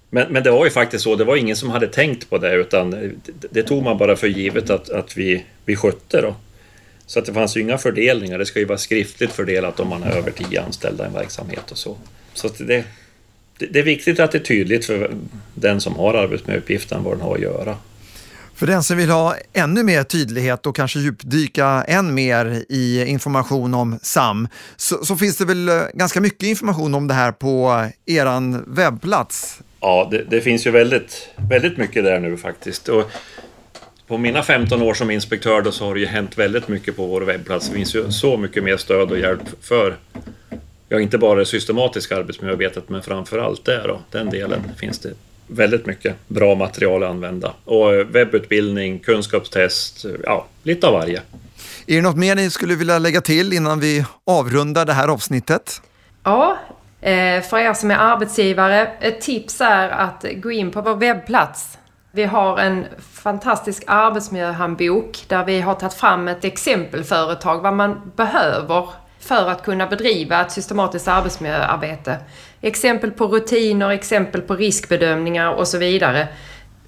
men, 0.10 0.28
men 0.30 0.44
det 0.44 0.52
var 0.52 0.66
ju 0.66 0.72
faktiskt 0.72 1.04
så, 1.04 1.16
det 1.16 1.24
var 1.24 1.36
ingen 1.36 1.56
som 1.56 1.70
hade 1.70 1.88
tänkt 1.88 2.30
på 2.30 2.38
det 2.38 2.56
utan 2.56 2.92
det, 2.92 3.12
det 3.52 3.64
tog 3.64 3.84
man 3.84 3.98
bara 3.98 4.16
för 4.16 4.28
givet 4.28 4.70
att, 4.70 4.90
att 4.90 5.18
vi, 5.18 5.46
vi 5.66 5.76
skötte. 5.76 6.22
Då. 6.22 6.36
Så 7.12 7.20
att 7.20 7.26
det 7.26 7.34
fanns 7.34 7.58
ju 7.58 7.62
inga 7.62 7.78
fördelningar. 7.78 8.40
Det 8.40 8.46
ska 8.46 8.60
ju 8.60 8.66
vara 8.66 8.78
skriftligt 8.78 9.32
fördelat 9.32 9.80
om 9.80 9.88
man 9.88 10.04
är 10.04 10.12
över 10.12 10.32
tio 10.32 10.62
anställda 10.62 11.04
i 11.04 11.08
en 11.08 11.14
verksamhet 11.14 11.72
och 11.72 11.78
så. 11.78 11.98
Så 12.34 12.48
att 12.48 12.58
det, 12.58 12.84
det 13.58 13.80
är 13.80 13.84
viktigt 13.84 14.20
att 14.20 14.32
det 14.32 14.38
är 14.38 14.44
tydligt 14.44 14.86
för 14.86 15.12
den 15.56 15.82
som 15.82 15.96
har 15.96 16.14
arbetsmiljöuppgiften 16.14 17.04
vad 17.04 17.14
den 17.14 17.22
har 17.22 17.36
att 17.36 17.42
göra. 17.42 17.78
För 18.56 18.68
den 18.68 18.84
som 18.84 18.98
vill 18.98 19.10
ha 19.10 19.36
ännu 19.54 19.84
mer 19.84 20.04
tydlighet 20.04 20.66
och 20.66 20.76
kanske 20.76 21.00
djupdyka 21.00 21.86
än 21.88 22.14
mer 22.14 22.66
i 22.70 23.06
information 23.06 23.74
om 23.74 24.00
SAM 24.02 24.48
så, 24.76 25.06
så 25.06 25.16
finns 25.16 25.38
det 25.38 25.46
väl 25.46 25.70
eh, 25.70 25.82
ganska 25.94 26.22
mycket 26.22 26.44
information 26.44 26.94
om 26.94 27.08
det 27.08 27.14
här 27.14 27.32
på 27.32 27.86
er 28.06 28.64
webbplats? 28.76 29.60
Ja, 29.80 30.08
det, 30.12 30.24
det, 30.30 30.42
finns 30.42 30.68
ju 30.68 30.72
väldigt, 30.72 31.30
väldigt 31.36 31.78
mycket 31.78 32.04
där 32.04 32.20
nu 32.20 32.38
faktiskt. 32.38 32.90
Och 32.90 33.12
på 34.12 34.18
mina 34.18 34.44
15 34.44 34.82
år 34.82 34.94
som 34.94 35.12
inspektör 35.12 35.62
då 35.62 35.72
så 35.72 35.86
har 35.86 35.94
det 35.94 36.00
ju 36.00 36.06
hänt 36.06 36.38
väldigt 36.38 36.68
mycket 36.68 36.96
på 36.96 37.06
vår 37.06 37.22
webbplats. 37.22 37.70
Det 37.70 37.76
finns 37.76 37.96
ju 37.96 38.12
så 38.12 38.38
mycket 38.38 38.64
mer 38.64 38.78
stöd 38.78 39.12
och 39.12 39.20
hjälp 39.20 39.42
för 39.62 39.96
ja, 40.90 41.00
inte 41.00 41.18
bara 41.18 41.40
det 41.40 41.46
systematiska 41.46 42.18
arbetsmiljöarbetet 42.18 42.90
men 42.90 43.04
framför 43.04 43.38
allt 43.38 43.66
det 43.66 43.88
då, 43.88 44.02
den 44.12 44.30
delen 44.30 44.62
finns 44.78 45.00
det 45.00 45.14
väldigt 45.48 45.86
mycket 45.86 46.16
bra 46.28 46.56
material 46.56 47.04
att 47.04 47.10
använda. 47.10 47.54
Och 47.66 47.94
eh, 47.94 48.06
webbutbildning, 48.06 49.00
kunskapstest, 49.00 50.06
ja, 50.24 50.46
lite 50.64 50.88
av 50.88 50.94
varje. 50.94 51.22
Är 51.88 51.96
det 51.96 52.02
något 52.02 52.18
mer 52.18 52.36
ni 52.36 52.50
skulle 52.50 52.76
vilja 52.76 53.00
lägga 53.00 53.22
till 53.22 53.54
innan 53.54 53.80
vi 53.80 54.06
avrundar 54.26 54.86
det 54.86 54.94
här 54.94 55.08
avsnittet? 55.08 55.82
Ja, 56.24 56.58
eh, 57.02 57.42
för 57.42 57.58
er 57.58 57.74
som 57.74 57.92
är 57.92 57.98
arbetsgivare, 57.98 58.88
ett 59.02 59.22
tips 59.22 59.62
är 59.62 59.90
att 59.90 60.26
gå 60.36 60.52
in 60.52 60.72
på 60.72 60.82
vår 60.82 60.96
webbplats. 60.96 61.78
Vi 62.12 62.24
har 62.24 62.58
en 62.58 62.86
fantastisk 63.14 63.84
arbetsmiljöhandbok 63.88 65.24
där 65.28 65.46
vi 65.46 65.62
har 65.62 65.76
tagit 65.76 65.94
fram 65.94 66.28
ett 66.28 66.46
exempelföretag, 66.46 67.62
vad 67.62 67.74
man 67.74 68.12
behöver 68.16 68.90
för 69.20 69.50
att 69.50 69.64
kunna 69.64 69.88
bedriva 69.88 70.42
ett 70.42 70.52
systematiskt 70.52 71.08
arbetsmiljöarbete. 71.08 72.18
Exempel 72.62 73.12
på 73.12 73.28
rutiner, 73.28 73.90
exempel 73.90 74.42
på 74.42 74.56
riskbedömningar 74.56 75.52
och 75.52 75.68
så 75.68 75.78
vidare. 75.78 76.28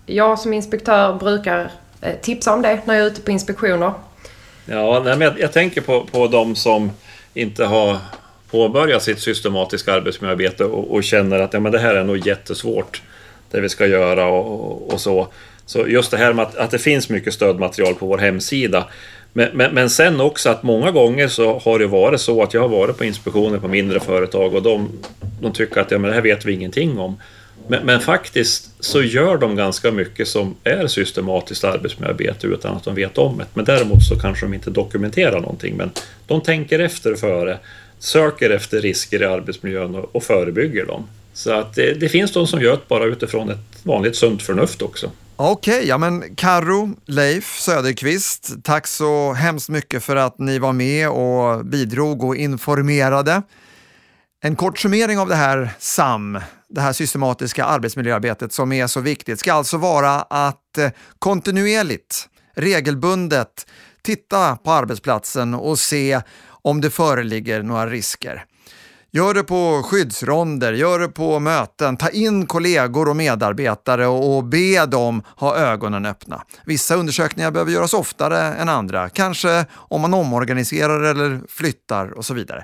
Jag 0.06 0.40
som 0.40 0.54
inspektör 0.54 1.14
brukar 1.14 1.72
eh, 2.02 2.16
tipsa 2.22 2.54
om 2.54 2.62
det 2.62 2.82
när 2.86 2.94
jag 2.94 3.04
är 3.04 3.08
ute 3.08 3.22
på 3.22 3.32
inspektioner. 3.32 3.94
Ja, 4.66 5.02
nej, 5.06 5.18
men 5.18 5.22
jag, 5.22 5.40
jag 5.40 5.54
tänker 5.54 5.82
på, 5.82 6.06
på 6.12 6.28
de 6.28 6.56
som 6.56 6.92
inte 7.34 7.66
har 7.66 7.98
påbörjat 8.52 9.04
sitt 9.04 9.20
systematiska 9.20 9.94
arbetsmiljöarbete 9.94 10.66
och, 10.66 10.94
och, 10.94 11.04
känner 11.04 11.40
att 11.40 11.54
ja, 11.54 11.60
men 11.60 11.72
det 11.72 11.80
här 11.80 11.96
är 11.96 12.04
nog 12.04 12.28
jättesvårt, 12.28 13.02
det 13.54 13.62
vi 13.62 13.70
ska 13.70 13.88
göra 13.88 14.26
och, 14.26 14.94
och 14.94 15.02
så. 15.02 15.28
Så 15.66 15.88
just 15.88 16.12
det 16.12 16.18
här 16.18 16.34
med 16.34 16.44
att, 16.44 16.56
att, 16.56 16.72
det 16.72 16.80
finns 16.80 17.10
mycket 17.10 17.34
stödmaterial 17.34 17.96
på 17.96 18.06
vår 18.06 18.18
hemsida 18.18 18.88
men, 19.34 19.50
men, 19.54 19.74
men, 19.74 19.90
sen 19.90 20.22
också 20.22 20.50
att 20.50 20.64
många 20.64 20.92
gånger 20.92 21.28
så 21.28 21.60
har 21.60 21.80
det 21.80 21.88
varit 21.88 22.22
så 22.22 22.44
att 22.44 22.54
jag 22.54 22.62
har 22.62 22.68
varit 22.68 22.98
på 22.98 23.06
inspektioner 23.06 23.58
på 23.58 23.68
mindre 23.68 24.00
företag 24.00 24.56
och 24.56 24.64
de, 24.64 24.90
de 25.42 25.54
tycker 25.54 25.82
att 25.82 25.92
ja, 25.92 25.98
men 25.98 26.10
det 26.10 26.16
här 26.16 26.22
vet 26.22 26.46
vi 26.46 26.54
ingenting 26.54 27.00
om. 27.00 27.18
Men, 27.68 27.86
men, 27.86 28.00
faktiskt 28.00 28.72
så 28.80 29.02
gör 29.02 29.38
de 29.38 29.56
ganska 29.56 29.92
mycket 29.92 30.28
som 30.28 30.56
är 30.64 30.88
systematiskt 30.88 31.64
arbetsmiljöarbete 31.64 32.48
utan 32.48 32.76
att 32.76 32.84
de 32.84 32.96
vet 32.96 33.18
om 33.18 33.38
det. 33.38 33.46
Men 33.54 33.66
däremot 33.66 34.04
så 34.04 34.20
kanske 34.20 34.46
de 34.46 34.54
inte 34.54 34.70
dokumenterar 34.70 35.40
någonting. 35.42 35.78
Men 35.78 35.92
de 36.28 36.42
tänker 36.42 36.80
efter 36.80 37.16
före, 37.16 37.60
söker 38.00 38.50
efter 38.50 38.82
risker 38.82 39.22
i 39.22 39.26
arbetsmiljön 39.26 39.96
och, 39.96 40.16
och 40.16 40.24
förebygger 40.24 40.86
dem. 40.86 41.08
Så 41.34 41.52
att 41.52 41.76
det, 41.76 41.94
det 41.94 42.10
finns 42.10 42.32
de 42.32 42.48
som 42.48 42.62
gör 42.62 42.72
det 42.72 42.88
bara 42.88 43.06
utifrån 43.06 43.50
ett 43.50 43.60
vanligt 43.84 44.16
sunt 44.16 44.42
förnuft 44.42 44.82
också. 44.82 45.12
Okej, 45.36 45.76
okay, 45.76 45.88
ja 45.88 45.98
men 45.98 46.36
Karo, 46.36 46.90
Leif 47.06 47.60
Söderqvist, 47.60 48.54
tack 48.64 48.88
så 48.88 49.34
hemskt 49.34 49.70
mycket 49.70 50.04
för 50.04 50.16
att 50.16 50.40
ni 50.40 50.60
var 50.60 50.74
med 50.74 51.10
och 51.10 51.66
bidrog 51.66 52.24
och 52.24 52.36
informerade. 52.36 53.42
En 54.44 54.56
kort 54.56 54.80
summering 54.80 55.20
av 55.20 55.30
det 55.30 55.36
här 55.36 55.70
SAM, 55.80 56.40
det 56.70 56.82
här 56.82 56.94
systematiska 56.94 57.66
arbetsmiljöarbetet 57.66 58.54
som 58.54 58.72
är 58.72 58.88
så 58.88 59.00
viktigt, 59.00 59.40
ska 59.40 59.54
alltså 59.54 59.78
vara 59.78 60.22
att 60.22 60.78
eh, 60.78 60.90
kontinuerligt, 61.20 62.30
regelbundet 62.56 63.68
titta 64.02 64.56
på 64.56 64.72
arbetsplatsen 64.72 65.54
och 65.54 65.80
se 65.80 66.22
om 66.46 66.82
det 66.82 66.90
föreligger 66.90 67.64
några 67.64 67.88
risker. 67.88 68.46
Gör 69.16 69.34
det 69.34 69.44
på 69.44 69.84
skyddsronder, 69.86 70.74
gör 70.74 71.00
det 71.00 71.08
på 71.08 71.40
möten, 71.40 71.98
ta 71.98 72.10
in 72.10 72.46
kollegor 72.46 73.10
och 73.10 73.16
medarbetare 73.16 74.08
och 74.08 74.44
be 74.44 74.86
dem 74.86 75.24
ha 75.36 75.56
ögonen 75.56 76.06
öppna. 76.06 76.44
Vissa 76.66 76.96
undersökningar 76.96 77.52
behöver 77.52 77.72
göras 77.72 77.94
oftare 77.94 78.40
än 78.40 78.70
andra, 78.70 79.10
kanske 79.10 79.66
om 79.74 80.02
man 80.02 80.14
omorganiserar 80.14 81.04
eller 81.04 81.42
flyttar 81.50 82.12
och 82.12 82.26
så 82.26 82.34
vidare. 82.34 82.64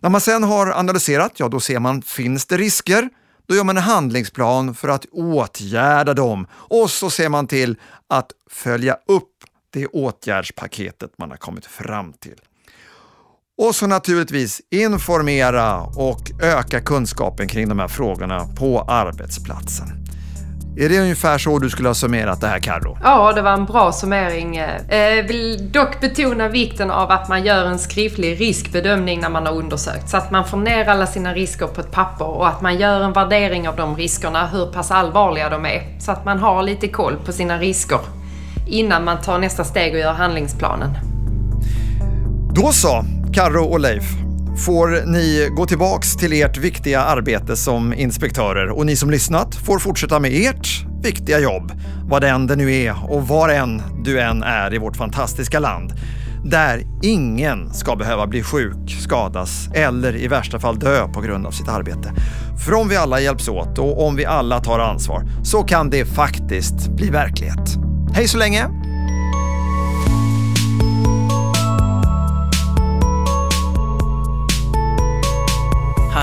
När 0.00 0.10
man 0.10 0.20
sen 0.20 0.42
har 0.42 0.66
analyserat, 0.66 1.32
ja 1.36 1.48
då 1.48 1.60
ser 1.60 1.78
man, 1.78 2.02
finns 2.02 2.46
det 2.46 2.56
risker? 2.56 3.08
Då 3.46 3.54
gör 3.54 3.64
man 3.64 3.76
en 3.76 3.82
handlingsplan 3.82 4.74
för 4.74 4.88
att 4.88 5.06
åtgärda 5.12 6.14
dem 6.14 6.46
och 6.52 6.90
så 6.90 7.10
ser 7.10 7.28
man 7.28 7.46
till 7.46 7.76
att 8.08 8.30
följa 8.50 8.96
upp 9.06 9.32
det 9.70 9.86
åtgärdspaketet 9.86 11.10
man 11.18 11.30
har 11.30 11.36
kommit 11.36 11.66
fram 11.66 12.12
till. 12.12 12.40
Och 13.62 13.74
så 13.74 13.86
naturligtvis 13.86 14.60
informera 14.70 15.80
och 15.80 16.30
öka 16.42 16.80
kunskapen 16.80 17.48
kring 17.48 17.68
de 17.68 17.78
här 17.78 17.88
frågorna 17.88 18.46
på 18.58 18.80
arbetsplatsen. 18.80 19.86
Är 20.78 20.88
det 20.88 21.00
ungefär 21.00 21.38
så 21.38 21.58
du 21.58 21.70
skulle 21.70 21.88
ha 21.88 21.94
summerat 21.94 22.40
det 22.40 22.46
här 22.46 22.58
Carro? 22.58 22.98
Ja, 23.02 23.32
det 23.32 23.42
var 23.42 23.52
en 23.52 23.64
bra 23.64 23.92
summering. 23.92 24.56
Jag 24.56 25.18
eh, 25.18 25.24
vill 25.24 25.72
dock 25.72 26.00
betona 26.00 26.48
vikten 26.48 26.90
av 26.90 27.10
att 27.10 27.28
man 27.28 27.44
gör 27.44 27.64
en 27.64 27.78
skriftlig 27.78 28.40
riskbedömning 28.40 29.20
när 29.20 29.30
man 29.30 29.46
har 29.46 29.52
undersökt. 29.52 30.08
Så 30.08 30.16
att 30.16 30.30
man 30.30 30.44
får 30.44 30.58
ner 30.58 30.88
alla 30.88 31.06
sina 31.06 31.34
risker 31.34 31.66
på 31.66 31.80
ett 31.80 31.90
papper 31.90 32.26
och 32.26 32.48
att 32.48 32.60
man 32.60 32.78
gör 32.78 33.00
en 33.00 33.12
värdering 33.12 33.68
av 33.68 33.76
de 33.76 33.96
riskerna, 33.96 34.46
hur 34.46 34.66
pass 34.66 34.90
allvarliga 34.90 35.48
de 35.48 35.66
är. 35.66 36.00
Så 36.00 36.12
att 36.12 36.24
man 36.24 36.38
har 36.38 36.62
lite 36.62 36.88
koll 36.88 37.16
på 37.26 37.32
sina 37.32 37.58
risker 37.58 38.00
innan 38.68 39.04
man 39.04 39.20
tar 39.20 39.38
nästa 39.38 39.64
steg 39.64 39.94
och 39.94 40.00
gör 40.00 40.12
handlingsplanen. 40.12 40.90
Då 42.54 42.72
så, 42.72 43.04
Karro 43.34 43.64
och 43.64 43.80
Leif, 43.80 44.04
får 44.66 45.06
ni 45.06 45.48
gå 45.56 45.66
tillbaks 45.66 46.16
till 46.16 46.32
ert 46.32 46.56
viktiga 46.56 47.00
arbete 47.00 47.56
som 47.56 47.94
inspektörer 47.94 48.70
och 48.70 48.86
ni 48.86 48.96
som 48.96 49.10
lyssnat 49.10 49.54
får 49.54 49.78
fortsätta 49.78 50.20
med 50.20 50.32
ert 50.32 50.86
viktiga 51.02 51.38
jobb, 51.38 51.72
vad 52.04 52.22
det 52.22 52.28
än 52.28 52.46
det 52.46 52.56
nu 52.56 52.74
är 52.74 53.12
och 53.12 53.28
var 53.28 53.48
än 53.48 53.82
du 54.04 54.20
än 54.20 54.42
är 54.42 54.74
i 54.74 54.78
vårt 54.78 54.96
fantastiska 54.96 55.58
land. 55.58 55.92
Där 56.44 56.82
ingen 57.02 57.74
ska 57.74 57.96
behöva 57.96 58.26
bli 58.26 58.42
sjuk, 58.42 58.96
skadas 59.00 59.68
eller 59.74 60.16
i 60.16 60.28
värsta 60.28 60.58
fall 60.58 60.78
dö 60.78 61.08
på 61.08 61.20
grund 61.20 61.46
av 61.46 61.50
sitt 61.50 61.68
arbete. 61.68 62.12
För 62.64 62.74
om 62.74 62.88
vi 62.88 62.96
alla 62.96 63.20
hjälps 63.20 63.48
åt 63.48 63.78
och 63.78 64.06
om 64.06 64.16
vi 64.16 64.24
alla 64.24 64.60
tar 64.60 64.78
ansvar 64.78 65.22
så 65.42 65.62
kan 65.62 65.90
det 65.90 66.04
faktiskt 66.04 66.88
bli 66.88 67.10
verklighet. 67.10 67.76
Hej 68.14 68.28
så 68.28 68.38
länge! 68.38 68.83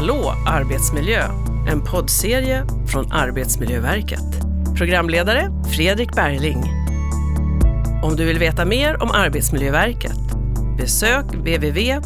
Hallå 0.01 0.33
arbetsmiljö! 0.45 1.23
En 1.67 1.81
poddserie 1.83 2.65
från 2.87 3.11
Arbetsmiljöverket. 3.11 4.41
Programledare 4.77 5.51
Fredrik 5.75 6.15
Bergling. 6.15 6.63
Om 8.03 8.15
du 8.15 8.25
vill 8.25 8.39
veta 8.39 8.65
mer 8.65 9.03
om 9.03 9.11
Arbetsmiljöverket 9.11 10.17
besök 10.77 11.25
www.av.se 11.25 12.05